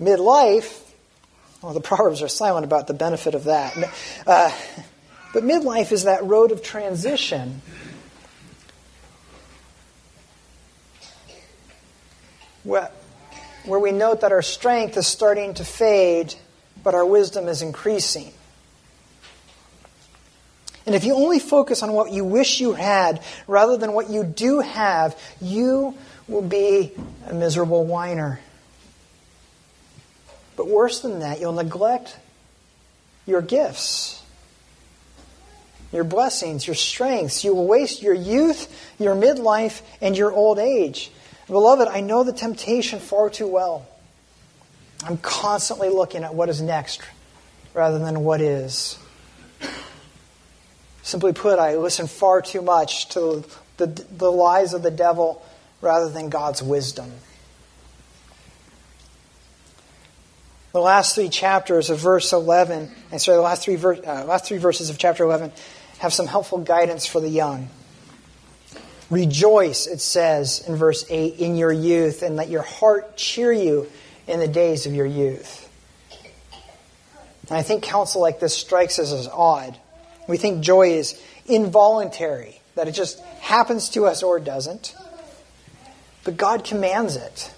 Midlife, 0.00 0.82
well, 1.62 1.72
the 1.72 1.80
Proverbs 1.80 2.22
are 2.22 2.28
silent 2.28 2.64
about 2.64 2.86
the 2.86 2.94
benefit 2.94 3.34
of 3.34 3.44
that. 3.44 3.76
Uh, 4.26 4.50
but 5.32 5.44
midlife 5.44 5.92
is 5.92 6.04
that 6.04 6.24
road 6.24 6.50
of 6.50 6.62
transition. 6.62 7.62
Where, 12.64 12.90
where 13.64 13.78
we 13.78 13.92
note 13.92 14.22
that 14.22 14.32
our 14.32 14.42
strength 14.42 14.96
is 14.96 15.06
starting 15.06 15.54
to 15.54 15.64
fade, 15.64 16.34
but 16.82 16.94
our 16.94 17.06
wisdom 17.06 17.48
is 17.48 17.62
increasing. 17.62 18.32
And 20.86 20.94
if 20.94 21.04
you 21.04 21.14
only 21.14 21.40
focus 21.40 21.82
on 21.82 21.92
what 21.92 22.12
you 22.12 22.24
wish 22.24 22.60
you 22.60 22.72
had 22.72 23.22
rather 23.48 23.76
than 23.76 23.92
what 23.92 24.08
you 24.08 24.22
do 24.22 24.60
have, 24.60 25.20
you 25.40 25.94
will 26.28 26.42
be 26.42 26.92
a 27.26 27.34
miserable 27.34 27.84
whiner. 27.84 28.40
But 30.56 30.68
worse 30.68 31.00
than 31.00 31.20
that, 31.20 31.40
you'll 31.40 31.52
neglect 31.52 32.16
your 33.26 33.42
gifts, 33.42 34.22
your 35.92 36.04
blessings, 36.04 36.66
your 36.66 36.76
strengths. 36.76 37.44
You 37.44 37.54
will 37.54 37.66
waste 37.66 38.00
your 38.00 38.14
youth, 38.14 38.72
your 38.98 39.14
midlife, 39.16 39.82
and 40.00 40.16
your 40.16 40.32
old 40.32 40.58
age. 40.58 41.10
Beloved, 41.48 41.88
I 41.88 42.00
know 42.00 42.24
the 42.24 42.32
temptation 42.32 43.00
far 43.00 43.28
too 43.28 43.48
well. 43.48 43.86
I'm 45.04 45.18
constantly 45.18 45.88
looking 45.88 46.24
at 46.24 46.34
what 46.34 46.48
is 46.48 46.62
next 46.62 47.02
rather 47.74 47.98
than 47.98 48.24
what 48.24 48.40
is. 48.40 48.98
Simply 51.06 51.32
put, 51.32 51.60
I 51.60 51.76
listen 51.76 52.08
far 52.08 52.42
too 52.42 52.60
much 52.60 53.10
to 53.10 53.44
the, 53.76 53.86
the 53.86 54.32
lies 54.32 54.74
of 54.74 54.82
the 54.82 54.90
devil 54.90 55.40
rather 55.80 56.10
than 56.10 56.30
God's 56.30 56.64
wisdom. 56.64 57.12
The 60.72 60.80
last 60.80 61.14
three 61.14 61.28
chapters 61.28 61.90
of 61.90 62.00
verse 62.00 62.32
11, 62.32 62.90
and 63.12 63.22
sorry, 63.22 63.36
the 63.36 63.42
last 63.42 63.62
three, 63.62 63.76
ver- 63.76 64.04
uh, 64.04 64.24
last 64.24 64.46
three 64.46 64.58
verses 64.58 64.90
of 64.90 64.98
chapter 64.98 65.22
11 65.22 65.52
have 65.98 66.12
some 66.12 66.26
helpful 66.26 66.58
guidance 66.58 67.06
for 67.06 67.20
the 67.20 67.28
young. 67.28 67.68
Rejoice, 69.08 69.86
it 69.86 70.00
says 70.00 70.64
in 70.66 70.74
verse 70.74 71.06
8, 71.08 71.38
in 71.38 71.54
your 71.54 71.72
youth, 71.72 72.22
and 72.22 72.34
let 72.34 72.48
your 72.48 72.62
heart 72.62 73.16
cheer 73.16 73.52
you 73.52 73.86
in 74.26 74.40
the 74.40 74.48
days 74.48 74.86
of 74.86 74.92
your 74.92 75.06
youth. 75.06 75.70
And 77.48 77.56
I 77.56 77.62
think 77.62 77.84
counsel 77.84 78.20
like 78.20 78.40
this 78.40 78.56
strikes 78.56 78.98
us 78.98 79.12
as 79.12 79.28
odd. 79.28 79.78
We 80.26 80.36
think 80.36 80.62
joy 80.62 80.90
is 80.90 81.20
involuntary, 81.46 82.60
that 82.74 82.88
it 82.88 82.92
just 82.92 83.20
happens 83.40 83.88
to 83.90 84.06
us 84.06 84.22
or 84.22 84.40
doesn't. 84.40 84.94
But 86.24 86.36
God 86.36 86.64
commands 86.64 87.16
it. 87.16 87.52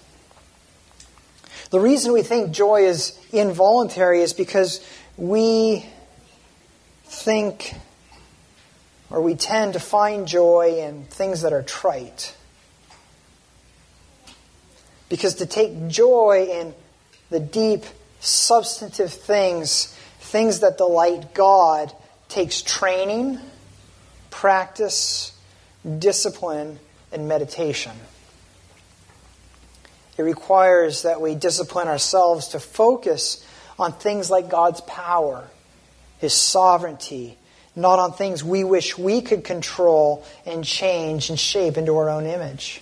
The 1.71 1.79
reason 1.79 2.13
we 2.13 2.23
think 2.23 2.51
joy 2.51 2.85
is 2.85 3.19
involuntary 3.31 4.21
is 4.21 4.33
because 4.33 4.85
we 5.17 5.85
think 7.05 7.73
or 9.09 9.21
we 9.21 9.35
tend 9.35 9.73
to 9.73 9.79
find 9.79 10.27
joy 10.27 10.77
in 10.79 11.05
things 11.05 11.41
that 11.41 11.53
are 11.53 11.63
trite. 11.63 12.35
Because 15.09 15.35
to 15.35 15.45
take 15.45 15.87
joy 15.87 16.47
in 16.51 16.73
the 17.31 17.39
deep, 17.39 17.85
substantive 18.19 19.11
things, 19.11 19.87
things 20.19 20.59
that 20.59 20.77
delight 20.77 21.33
God, 21.33 21.91
takes 22.29 22.61
training, 22.61 23.39
practice, 24.29 25.33
discipline, 25.97 26.79
and 27.11 27.27
meditation. 27.27 27.91
It 30.17 30.21
requires 30.21 31.01
that 31.03 31.21
we 31.21 31.35
discipline 31.35 31.87
ourselves 31.87 32.49
to 32.49 32.59
focus 32.59 33.43
on 33.77 33.93
things 33.93 34.29
like 34.29 34.49
God's 34.49 34.81
power, 34.81 35.47
His 36.19 36.33
sovereignty, 36.33 37.37
not 37.75 37.99
on 37.99 38.13
things 38.13 38.43
we 38.43 38.63
wish 38.63 38.97
we 38.97 39.21
could 39.21 39.43
control 39.43 40.25
and 40.45 40.63
change 40.63 41.29
and 41.29 41.39
shape 41.39 41.77
into 41.77 41.95
our 41.97 42.09
own 42.09 42.25
image. 42.25 42.81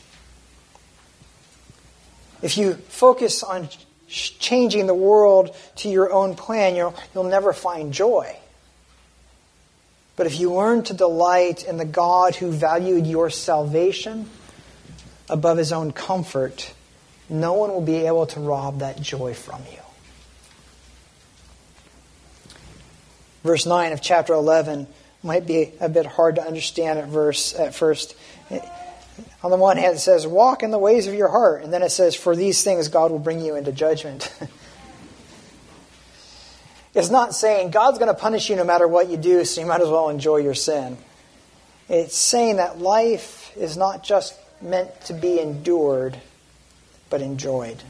If 2.42 2.58
you 2.58 2.74
focus 2.74 3.44
on 3.44 3.70
changing 4.08 4.88
the 4.88 4.94
world 4.94 5.56
to 5.78 5.90
your 5.90 6.12
own 6.12 6.36
plan, 6.36 6.76
you'll, 6.76 6.96
you'll 7.14 7.24
never 7.26 7.54
find 7.54 7.94
joy. 7.94 8.36
But 10.18 10.26
if 10.26 10.40
you 10.40 10.52
learn 10.52 10.84
to 10.84 10.94
delight 10.94 11.64
in 11.64 11.78
the 11.78 11.86
God 11.86 12.36
who 12.36 12.52
valued 12.52 13.06
your 13.06 13.30
salvation 13.30 14.28
above 15.30 15.58
his 15.58 15.72
own 15.72 15.92
comfort, 15.94 16.74
no 17.30 17.54
one 17.54 17.70
will 17.70 17.82
be 17.82 18.08
able 18.08 18.26
to 18.26 18.40
rob 18.40 18.80
that 18.80 19.00
joy 19.00 19.36
from 19.36 19.62
you. 19.72 19.80
Verse 23.44 23.68
9 23.68 23.94
of 23.94 24.02
chapter 24.02 24.34
11 24.34 24.88
might 25.22 25.46
be 25.46 25.72
a 25.80 25.88
bit 25.88 26.08
hard 26.08 26.36
to 26.36 26.42
understand 26.42 26.98
at 26.98 27.08
verse 27.08 27.54
at 27.54 27.76
first. 27.76 28.16
On 29.44 29.52
the 29.52 29.58
one 29.58 29.78
hand, 29.78 29.98
it 29.98 30.00
says, 30.00 30.26
Walk 30.26 30.64
in 30.64 30.72
the 30.72 30.80
ways 30.80 31.06
of 31.06 31.14
your 31.14 31.30
heart. 31.30 31.64
And 31.64 31.72
then 31.72 31.84
it 31.84 31.92
says, 31.92 32.16
For 32.16 32.36
these 32.36 32.64
things 32.64 32.88
God 32.88 33.12
will 33.12 33.20
bring 33.20 33.40
you 33.40 33.56
into 33.56 33.72
judgment. 33.72 34.34
It's 36.98 37.12
not 37.12 37.36
saying 37.36 37.70
God's 37.70 38.00
going 38.00 38.12
to 38.12 38.20
punish 38.20 38.50
you 38.50 38.56
no 38.56 38.64
matter 38.64 38.88
what 38.88 39.08
you 39.08 39.18
do, 39.18 39.46
so 39.46 39.62
you 39.62 39.68
might 39.68 39.82
as 39.82 39.88
well 39.88 40.10
enjoy 40.10 40.38
your 40.38 40.56
sin. 40.56 40.98
It's 41.88 42.18
saying 42.18 42.56
that 42.56 42.80
life 42.80 43.56
is 43.56 43.78
not 43.78 44.04
just 44.04 44.34
meant 44.64 45.00
to 45.02 45.14
be 45.14 45.40
endured, 45.40 46.20
but 47.12 47.22
enjoyed. 47.22 47.84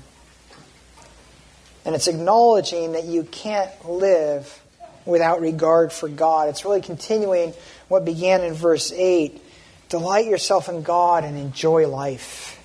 And 1.86 1.96
it's 1.96 2.10
acknowledging 2.10 2.92
that 2.92 3.06
you 3.06 3.24
can't 3.24 3.72
live 3.88 4.62
without 5.06 5.40
regard 5.40 5.94
for 5.94 6.10
God. 6.10 6.50
It's 6.50 6.66
really 6.66 6.82
continuing 6.82 7.54
what 7.88 8.04
began 8.04 8.42
in 8.44 8.54
verse 8.56 8.92
8 8.92 9.42
Delight 9.88 10.26
yourself 10.26 10.68
in 10.68 10.82
God 10.82 11.24
and 11.24 11.38
enjoy 11.38 11.88
life. 11.88 12.62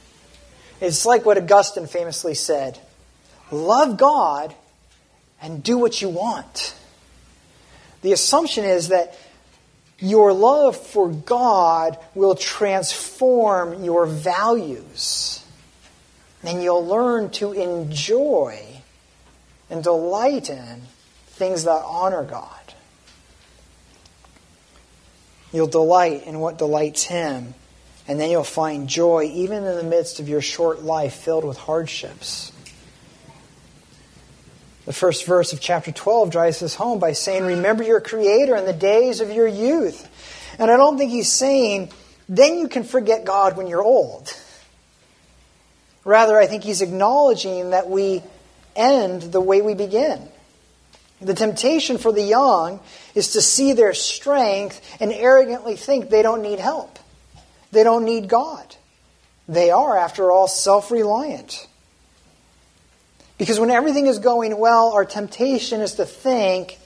It's 0.80 1.06
like 1.06 1.24
what 1.24 1.38
Augustine 1.38 1.86
famously 1.86 2.34
said 2.34 2.80
Love 3.52 3.96
God 3.96 4.56
and 5.42 5.62
do 5.62 5.76
what 5.76 6.00
you 6.00 6.08
want. 6.08 6.74
The 8.02 8.12
assumption 8.12 8.64
is 8.64 8.88
that 8.88 9.18
your 9.98 10.32
love 10.32 10.76
for 10.76 11.08
God 11.08 11.98
will 12.14 12.34
transform 12.34 13.84
your 13.84 14.06
values. 14.06 15.44
And 16.42 16.62
you'll 16.62 16.86
learn 16.86 17.30
to 17.32 17.52
enjoy 17.52 18.66
and 19.70 19.82
delight 19.82 20.50
in 20.50 20.82
things 21.28 21.64
that 21.64 21.82
honor 21.84 22.24
God. 22.24 22.48
You'll 25.52 25.66
delight 25.66 26.26
in 26.26 26.40
what 26.40 26.58
delights 26.58 27.04
Him, 27.04 27.54
and 28.08 28.18
then 28.18 28.30
you'll 28.30 28.42
find 28.42 28.88
joy 28.88 29.24
even 29.24 29.64
in 29.64 29.76
the 29.76 29.84
midst 29.84 30.18
of 30.18 30.28
your 30.28 30.40
short 30.40 30.82
life 30.82 31.14
filled 31.14 31.44
with 31.44 31.58
hardships. 31.58 32.51
The 34.84 34.92
first 34.92 35.26
verse 35.26 35.52
of 35.52 35.60
chapter 35.60 35.92
12 35.92 36.30
drives 36.30 36.60
this 36.60 36.74
home 36.74 36.98
by 36.98 37.12
saying, 37.12 37.44
Remember 37.44 37.84
your 37.84 38.00
Creator 38.00 38.56
in 38.56 38.64
the 38.64 38.72
days 38.72 39.20
of 39.20 39.30
your 39.30 39.46
youth. 39.46 40.08
And 40.58 40.70
I 40.70 40.76
don't 40.76 40.98
think 40.98 41.10
he's 41.10 41.30
saying, 41.30 41.90
then 42.28 42.58
you 42.58 42.68
can 42.68 42.82
forget 42.84 43.24
God 43.24 43.56
when 43.56 43.66
you're 43.68 43.82
old. 43.82 44.36
Rather, 46.04 46.36
I 46.36 46.46
think 46.46 46.64
he's 46.64 46.82
acknowledging 46.82 47.70
that 47.70 47.88
we 47.88 48.22
end 48.74 49.22
the 49.22 49.40
way 49.40 49.62
we 49.62 49.74
begin. 49.74 50.28
The 51.20 51.34
temptation 51.34 51.98
for 51.98 52.10
the 52.10 52.22
young 52.22 52.80
is 53.14 53.32
to 53.34 53.40
see 53.40 53.74
their 53.74 53.94
strength 53.94 54.80
and 55.00 55.12
arrogantly 55.12 55.76
think 55.76 56.10
they 56.10 56.22
don't 56.22 56.42
need 56.42 56.58
help. 56.58 56.98
They 57.70 57.84
don't 57.84 58.04
need 58.04 58.28
God. 58.28 58.76
They 59.48 59.70
are, 59.70 59.96
after 59.96 60.32
all, 60.32 60.48
self 60.48 60.90
reliant. 60.90 61.68
Because 63.42 63.58
when 63.58 63.70
everything 63.72 64.06
is 64.06 64.20
going 64.20 64.56
well, 64.56 64.92
our 64.92 65.04
temptation 65.04 65.80
is 65.80 65.94
to 65.94 66.04
think 66.04 66.78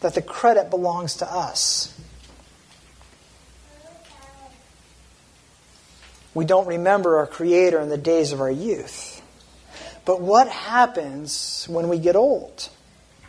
that 0.00 0.12
the 0.12 0.20
credit 0.20 0.68
belongs 0.68 1.14
to 1.16 1.26
us. 1.26 1.98
We 6.34 6.44
don't 6.44 6.66
remember 6.66 7.16
our 7.16 7.26
Creator 7.26 7.80
in 7.80 7.88
the 7.88 7.96
days 7.96 8.32
of 8.32 8.42
our 8.42 8.50
youth. 8.50 9.22
But 10.04 10.20
what 10.20 10.48
happens 10.48 11.64
when 11.66 11.88
we 11.88 11.98
get 11.98 12.14
old 12.14 12.68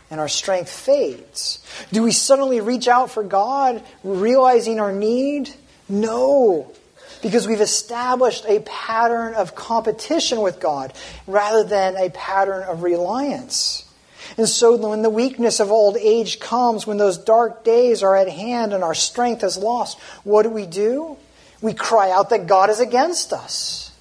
and 0.09 0.19
our 0.19 0.27
strength 0.27 0.69
fades? 0.69 1.65
Do 1.93 2.03
we 2.03 2.11
suddenly 2.11 2.59
reach 2.59 2.89
out 2.89 3.11
for 3.11 3.23
God, 3.23 3.81
realizing 4.03 4.81
our 4.81 4.91
need? 4.91 5.49
No 5.87 6.73
because 7.21 7.47
we've 7.47 7.61
established 7.61 8.45
a 8.47 8.59
pattern 8.61 9.33
of 9.35 9.55
competition 9.55 10.41
with 10.41 10.59
God 10.59 10.93
rather 11.27 11.63
than 11.63 11.95
a 11.95 12.09
pattern 12.09 12.63
of 12.63 12.83
reliance. 12.83 13.87
And 14.37 14.47
so 14.47 14.75
when 14.75 15.01
the 15.01 15.09
weakness 15.09 15.59
of 15.59 15.71
old 15.71 15.97
age 15.97 16.39
comes, 16.39 16.87
when 16.87 16.97
those 16.97 17.17
dark 17.17 17.63
days 17.63 18.03
are 18.03 18.15
at 18.15 18.29
hand 18.29 18.73
and 18.73 18.83
our 18.83 18.93
strength 18.93 19.43
is 19.43 19.57
lost, 19.57 19.99
what 20.23 20.43
do 20.43 20.49
we 20.49 20.65
do? 20.65 21.17
We 21.61 21.73
cry 21.73 22.11
out 22.11 22.29
that 22.29 22.47
God 22.47 22.69
is 22.69 22.79
against 22.79 23.33
us. 23.33 23.91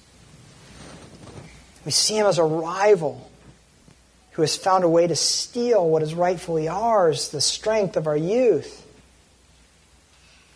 We 1.85 1.91
see 1.91 2.17
him 2.17 2.27
as 2.27 2.37
a 2.37 2.43
rival 2.43 3.29
who 4.31 4.41
has 4.41 4.55
found 4.55 4.83
a 4.83 4.89
way 4.89 5.07
to 5.07 5.15
steal 5.15 5.87
what 5.89 6.01
is 6.01 6.13
rightfully 6.13 6.67
ours, 6.67 7.29
the 7.29 7.41
strength 7.41 7.97
of 7.97 8.07
our 8.07 8.17
youth. 8.17 8.85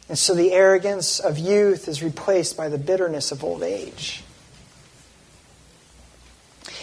And 0.07 0.17
so 0.17 0.35
the 0.35 0.51
arrogance 0.51 1.19
of 1.19 1.39
youth 1.39 1.87
is 1.87 2.03
replaced 2.03 2.55
by 2.55 2.69
the 2.69 2.77
bitterness 2.77 3.31
of 3.31 3.43
old 3.43 3.63
age. 3.63 4.23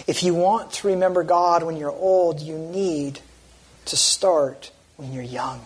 If 0.06 0.22
you 0.22 0.34
want 0.34 0.72
to 0.72 0.88
remember 0.88 1.22
God 1.22 1.62
when 1.62 1.76
you're 1.76 1.90
old, 1.90 2.40
you 2.40 2.58
need 2.58 3.20
to 3.84 3.96
start 3.96 4.72
when 4.96 5.12
you're 5.12 5.22
young. 5.22 5.64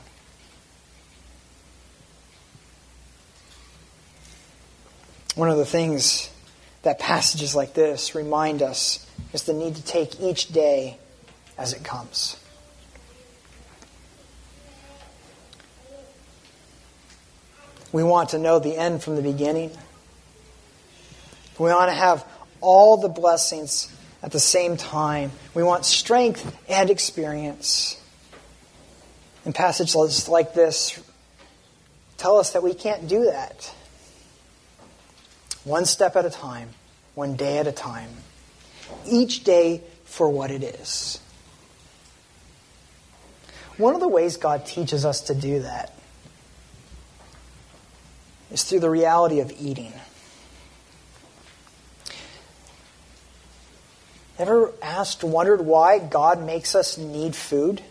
One 5.35 5.51
of 5.51 5.57
the 5.59 5.67
things 5.67 6.31
that 6.83 6.99
passages 6.99 7.55
like 7.55 7.75
this 7.75 8.15
remind 8.15 8.63
us 8.63 9.07
is 9.33 9.43
the 9.45 9.53
need 9.53 9.77
to 9.77 9.83
take 9.83 10.21
each 10.21 10.49
day 10.49 10.99
as 11.59 11.73
it 11.73 11.85
comes. 11.85 12.37
We 17.97 18.03
want 18.03 18.29
to 18.31 18.39
know 18.39 18.59
the 18.59 18.77
end 18.77 19.03
from 19.03 19.17
the 19.17 19.23
beginning. 19.23 19.71
We 21.59 21.71
want 21.71 21.89
to 21.89 21.95
have 21.95 22.27
all 22.61 22.99
the 22.99 23.09
blessings 23.09 23.91
at 24.23 24.33
the 24.33 24.39
same 24.39 24.77
time. 24.77 25.33
We 25.55 25.63
want 25.63 25.87
strength 25.87 26.55
and 26.69 26.91
experience. 26.91 27.99
And 29.47 29.55
passages 29.55 30.29
like 30.29 30.53
this, 30.53 31.03
tell 32.19 32.37
us 32.37 32.51
that 32.51 32.63
we 32.63 32.75
can't 32.75 33.09
do 33.09 33.25
that. 33.31 33.75
One 35.65 35.87
step 35.87 36.17
at 36.17 36.27
a 36.27 36.31
time, 36.31 36.69
one 37.15 37.35
day 37.35 37.57
at 37.57 37.67
a 37.67 37.73
time. 37.73 38.11
Each 39.07 39.43
day 39.43 39.81
for 40.05 40.29
what 40.29 40.51
it 40.51 40.63
is. 40.63 41.19
One 43.79 43.95
of 43.95 44.01
the 44.01 44.09
ways 44.09 44.37
God 44.37 44.67
teaches 44.67 45.07
us 45.07 45.23
to 45.23 45.35
do 45.35 45.61
that 45.61 45.96
is 48.51 48.65
through 48.65 48.81
the 48.81 48.91
reality 48.91 49.41
of 49.41 49.53
eating. 49.59 49.93
Ever 54.39 54.73
asked, 54.83 55.25
wondered 55.25 55.65
why 55.65 55.99
God 55.99 56.45
makes 56.45 56.75
us 56.75 56.99
need 56.99 57.35
food? 57.35 57.83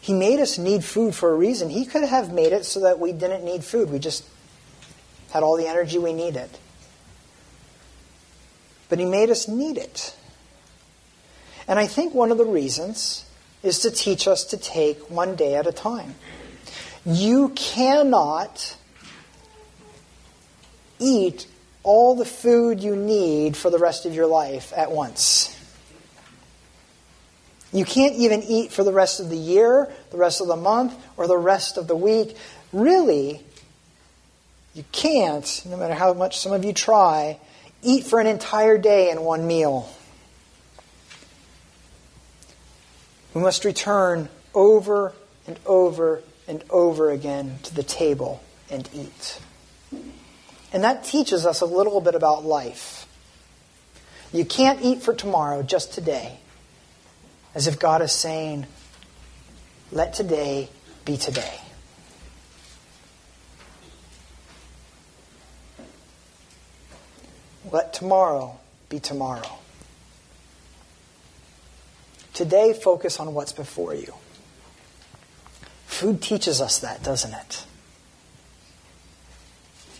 He 0.00 0.14
made 0.14 0.40
us 0.40 0.56
need 0.56 0.84
food 0.84 1.14
for 1.14 1.30
a 1.30 1.34
reason. 1.34 1.68
He 1.68 1.84
could 1.84 2.04
have 2.04 2.32
made 2.32 2.52
it 2.52 2.64
so 2.64 2.80
that 2.80 2.98
we 2.98 3.12
didn't 3.12 3.44
need 3.44 3.64
food. 3.64 3.90
We 3.90 3.98
just 3.98 4.24
had 5.32 5.42
all 5.42 5.56
the 5.56 5.66
energy 5.66 5.98
we 5.98 6.12
needed. 6.12 6.48
But 8.88 8.98
He 8.98 9.04
made 9.04 9.28
us 9.28 9.48
need 9.48 9.76
it. 9.76 10.16
And 11.66 11.78
I 11.78 11.86
think 11.86 12.14
one 12.14 12.30
of 12.30 12.38
the 12.38 12.46
reasons 12.46 13.26
is 13.62 13.80
to 13.80 13.90
teach 13.90 14.26
us 14.26 14.44
to 14.44 14.56
take 14.56 15.10
one 15.10 15.36
day 15.36 15.56
at 15.56 15.66
a 15.66 15.72
time. 15.72 16.14
You 17.10 17.48
cannot 17.54 18.76
eat 20.98 21.46
all 21.82 22.14
the 22.14 22.26
food 22.26 22.82
you 22.82 22.94
need 22.94 23.56
for 23.56 23.70
the 23.70 23.78
rest 23.78 24.04
of 24.04 24.14
your 24.14 24.26
life 24.26 24.74
at 24.76 24.92
once. 24.92 25.56
You 27.72 27.86
can't 27.86 28.14
even 28.16 28.42
eat 28.42 28.72
for 28.72 28.84
the 28.84 28.92
rest 28.92 29.20
of 29.20 29.30
the 29.30 29.38
year, 29.38 29.90
the 30.10 30.18
rest 30.18 30.42
of 30.42 30.48
the 30.48 30.56
month, 30.56 30.94
or 31.16 31.26
the 31.26 31.38
rest 31.38 31.78
of 31.78 31.88
the 31.88 31.96
week. 31.96 32.36
Really, 32.74 33.42
you 34.74 34.84
can't, 34.92 35.62
no 35.64 35.78
matter 35.78 35.94
how 35.94 36.12
much 36.12 36.38
some 36.38 36.52
of 36.52 36.62
you 36.62 36.74
try, 36.74 37.38
eat 37.82 38.04
for 38.04 38.20
an 38.20 38.26
entire 38.26 38.76
day 38.76 39.10
in 39.10 39.22
one 39.22 39.46
meal. 39.46 39.90
We 43.32 43.40
must 43.40 43.64
return 43.64 44.28
over 44.52 45.14
and 45.46 45.58
over 45.64 46.22
and 46.48 46.64
over 46.70 47.10
again 47.10 47.58
to 47.62 47.74
the 47.74 47.82
table 47.82 48.42
and 48.70 48.88
eat. 48.92 49.40
And 50.72 50.82
that 50.82 51.04
teaches 51.04 51.46
us 51.46 51.60
a 51.60 51.66
little 51.66 52.00
bit 52.00 52.14
about 52.14 52.44
life. 52.44 53.06
You 54.32 54.44
can't 54.44 54.82
eat 54.82 55.02
for 55.02 55.14
tomorrow, 55.14 55.62
just 55.62 55.92
today. 55.92 56.38
As 57.54 57.66
if 57.66 57.78
God 57.78 58.02
is 58.02 58.12
saying, 58.12 58.66
let 59.92 60.14
today 60.14 60.68
be 61.04 61.16
today. 61.16 61.60
Let 67.70 67.92
tomorrow 67.92 68.58
be 68.88 69.00
tomorrow. 69.00 69.58
Today, 72.32 72.72
focus 72.72 73.18
on 73.18 73.34
what's 73.34 73.52
before 73.52 73.94
you. 73.94 74.14
Food 75.88 76.22
teaches 76.22 76.60
us 76.60 76.78
that, 76.78 77.02
doesn't 77.02 77.34
it? 77.34 77.64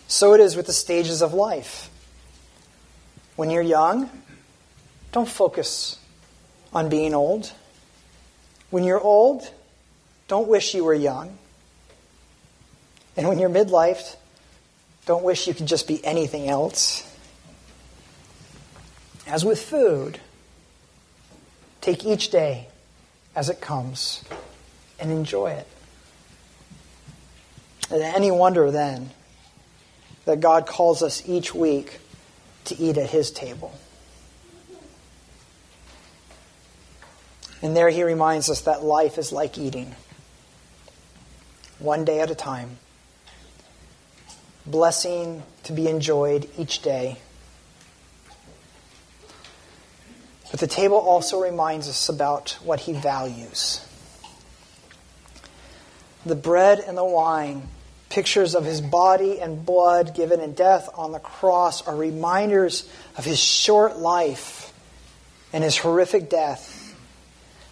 So 0.07 0.33
it 0.33 0.41
is 0.41 0.55
with 0.55 0.67
the 0.67 0.73
stages 0.73 1.23
of 1.23 1.35
life. 1.35 1.91
When 3.35 3.51
you're 3.51 3.63
young, 3.63 4.09
don't 5.11 5.29
focus 5.29 5.99
on 6.73 6.89
being 6.89 7.15
old. 7.15 7.51
When 8.71 8.85
you're 8.85 9.01
old, 9.01 9.51
don't 10.29 10.47
wish 10.47 10.73
you 10.73 10.85
were 10.85 10.95
young. 10.95 11.37
And 13.17 13.27
when 13.27 13.41
you're 13.41 13.51
midlife, 13.51 14.15
don't 15.05 15.25
wish 15.25 15.49
you 15.49 15.55
could 15.55 15.67
just 15.67 15.89
be 15.89 16.05
anything 16.05 16.49
else. 16.49 17.03
As 19.27 19.45
with 19.45 19.61
food, 19.61 20.21
take 21.81 22.05
each 22.05 22.31
day 22.31 22.69
as 23.35 23.49
it 23.49 23.61
comes 23.61 24.23
and 25.01 25.11
enjoy 25.11 25.51
it. 25.53 25.67
Any 27.91 28.31
wonder 28.31 28.71
then 28.71 29.11
that 30.27 30.41
God 30.41 30.67
calls 30.67 31.03
us 31.03 31.27
each 31.27 31.55
week 31.55 32.01
to 32.67 32.79
eat 32.79 32.99
at 32.99 33.11
His 33.11 33.31
table. 33.31 33.73
And 37.63 37.77
there 37.77 37.89
He 37.89 38.03
reminds 38.03 38.51
us 38.51 38.61
that 38.63 38.85
life 38.85 39.17
is 39.17 39.33
like 39.33 39.57
eating, 39.57 39.95
one 41.79 42.05
day 42.05 42.21
at 42.21 42.31
a 42.31 42.35
time. 42.35 42.79
Blessing 44.67 45.43
to 45.63 45.73
be 45.73 45.89
enjoyed 45.89 46.49
each 46.59 46.83
day. 46.83 47.17
But 50.51 50.61
the 50.61 50.67
table 50.67 50.99
also 50.99 51.41
reminds 51.41 51.89
us 51.89 52.11
about 52.11 52.59
what 52.63 52.81
He 52.81 52.93
values. 52.93 53.83
The 56.27 56.35
bread 56.35 56.81
and 56.81 56.99
the 56.99 57.05
wine 57.05 57.69
Pictures 58.11 58.55
of 58.55 58.65
his 58.65 58.81
body 58.81 59.41
and 59.41 59.67
blood 59.67 60.15
given 60.15 60.41
in 60.41 60.55
death 60.55 60.89
on 60.95 61.13
the 61.13 61.19
cross 61.19 61.87
are 61.87 61.95
reminders 61.95 62.89
of 63.17 63.25
his 63.25 63.39
short 63.39 63.99
life 63.99 64.73
and 65.53 65.63
his 65.63 65.77
horrific 65.77 66.31
death. 66.31 66.97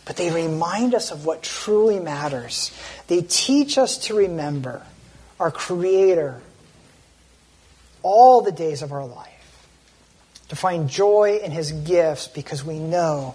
But 0.04 0.16
they 0.16 0.30
remind 0.30 0.94
us 0.94 1.10
of 1.10 1.24
what 1.24 1.42
truly 1.42 1.98
matters. 2.00 2.70
They 3.06 3.22
teach 3.22 3.78
us 3.78 3.98
to 4.06 4.14
remember 4.14 4.82
our 5.40 5.50
Creator 5.50 6.40
all 8.02 8.42
the 8.42 8.52
days 8.52 8.82
of 8.82 8.92
our 8.92 9.06
life, 9.06 9.68
to 10.48 10.56
find 10.56 10.88
joy 10.88 11.40
in 11.42 11.50
his 11.50 11.72
gifts 11.72 12.28
because 12.28 12.64
we 12.64 12.78
know 12.78 13.34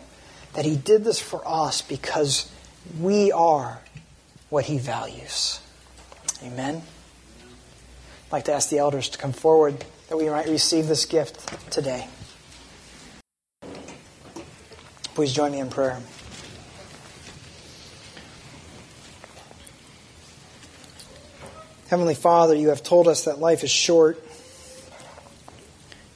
that 0.54 0.66
he 0.66 0.76
did 0.76 1.04
this 1.04 1.20
for 1.20 1.42
us 1.46 1.82
because 1.82 2.52
we 3.00 3.32
are 3.32 3.80
what 4.50 4.66
he 4.66 4.78
values. 4.78 5.61
Amen. 6.44 6.82
I'd 8.28 8.32
like 8.32 8.46
to 8.46 8.54
ask 8.54 8.70
the 8.70 8.80
elders 8.80 9.10
to 9.10 9.18
come 9.18 9.32
forward 9.32 9.86
that 10.10 10.18
we 10.18 10.28
might 10.28 10.48
receive 10.48 10.88
this 10.88 11.06
gift 11.06 11.72
today. 11.72 12.08
Please 15.14 15.34
join 15.34 15.52
me 15.52 15.60
in 15.60 15.70
prayer. 15.70 16.02
Heavenly 21.90 22.16
Father, 22.16 22.56
you 22.56 22.70
have 22.70 22.82
told 22.82 23.08
us 23.08 23.26
that 23.26 23.40
life 23.40 23.64
is 23.64 23.70
short 23.70 24.26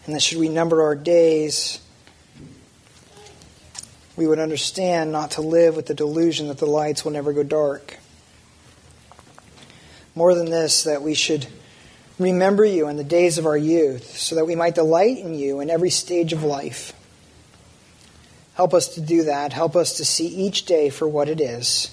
and 0.05 0.15
that 0.15 0.21
should 0.21 0.37
we 0.37 0.49
number 0.49 0.81
our 0.83 0.95
days, 0.95 1.79
we 4.15 4.25
would 4.25 4.39
understand 4.39 5.11
not 5.11 5.31
to 5.31 5.41
live 5.41 5.75
with 5.75 5.87
the 5.87 5.93
delusion 5.93 6.47
that 6.47 6.57
the 6.57 6.65
lights 6.65 7.03
will 7.03 7.11
never 7.11 7.33
go 7.33 7.43
dark. 7.43 7.97
More 10.15 10.33
than 10.33 10.49
this, 10.49 10.83
that 10.83 11.01
we 11.01 11.13
should 11.13 11.45
remember 12.17 12.63
you 12.63 12.87
in 12.87 12.95
the 12.95 13.03
days 13.03 13.37
of 13.37 13.45
our 13.45 13.57
youth, 13.57 14.17
so 14.17 14.35
that 14.35 14.45
we 14.45 14.55
might 14.55 14.75
delight 14.75 15.17
in 15.17 15.33
you 15.33 15.59
in 15.59 15.69
every 15.69 15.89
stage 15.89 16.31
of 16.31 16.41
life. 16.41 16.93
Help 18.53 18.73
us 18.73 18.95
to 18.95 19.01
do 19.01 19.23
that. 19.25 19.51
Help 19.51 19.75
us 19.75 19.97
to 19.97 20.05
see 20.05 20.27
each 20.27 20.65
day 20.65 20.89
for 20.89 21.07
what 21.07 21.27
it 21.27 21.41
is 21.41 21.91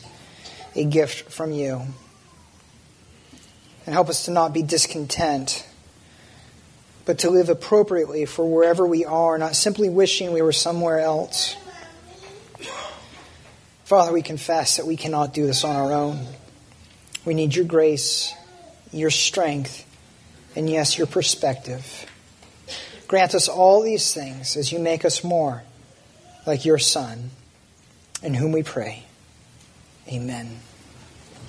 a 0.74 0.84
gift 0.84 1.32
from 1.32 1.52
you. 1.52 1.82
And 3.84 3.92
help 3.92 4.08
us 4.08 4.26
to 4.26 4.30
not 4.30 4.54
be 4.54 4.62
discontent, 4.62 5.66
but 7.04 7.18
to 7.18 7.30
live 7.30 7.48
appropriately 7.48 8.24
for 8.24 8.48
wherever 8.48 8.86
we 8.86 9.04
are, 9.04 9.36
not 9.36 9.56
simply 9.56 9.88
wishing 9.88 10.32
we 10.32 10.40
were 10.40 10.52
somewhere 10.52 11.00
else. 11.00 11.56
Father, 13.84 14.12
we 14.12 14.22
confess 14.22 14.76
that 14.76 14.86
we 14.86 14.96
cannot 14.96 15.34
do 15.34 15.46
this 15.46 15.64
on 15.64 15.74
our 15.74 15.92
own. 15.92 16.24
We 17.24 17.34
need 17.34 17.54
your 17.54 17.64
grace, 17.64 18.34
your 18.92 19.10
strength, 19.10 19.86
and 20.56 20.68
yes, 20.68 20.98
your 20.98 21.06
perspective. 21.06 22.06
Grant 23.06 23.34
us 23.34 23.48
all 23.48 23.82
these 23.82 24.12
things 24.12 24.56
as 24.56 24.72
you 24.72 24.78
make 24.78 25.04
us 25.04 25.22
more 25.22 25.62
like 26.46 26.64
your 26.64 26.78
Son, 26.78 27.30
in 28.22 28.34
whom 28.34 28.52
we 28.52 28.62
pray. 28.62 29.04
Amen. 30.08 30.58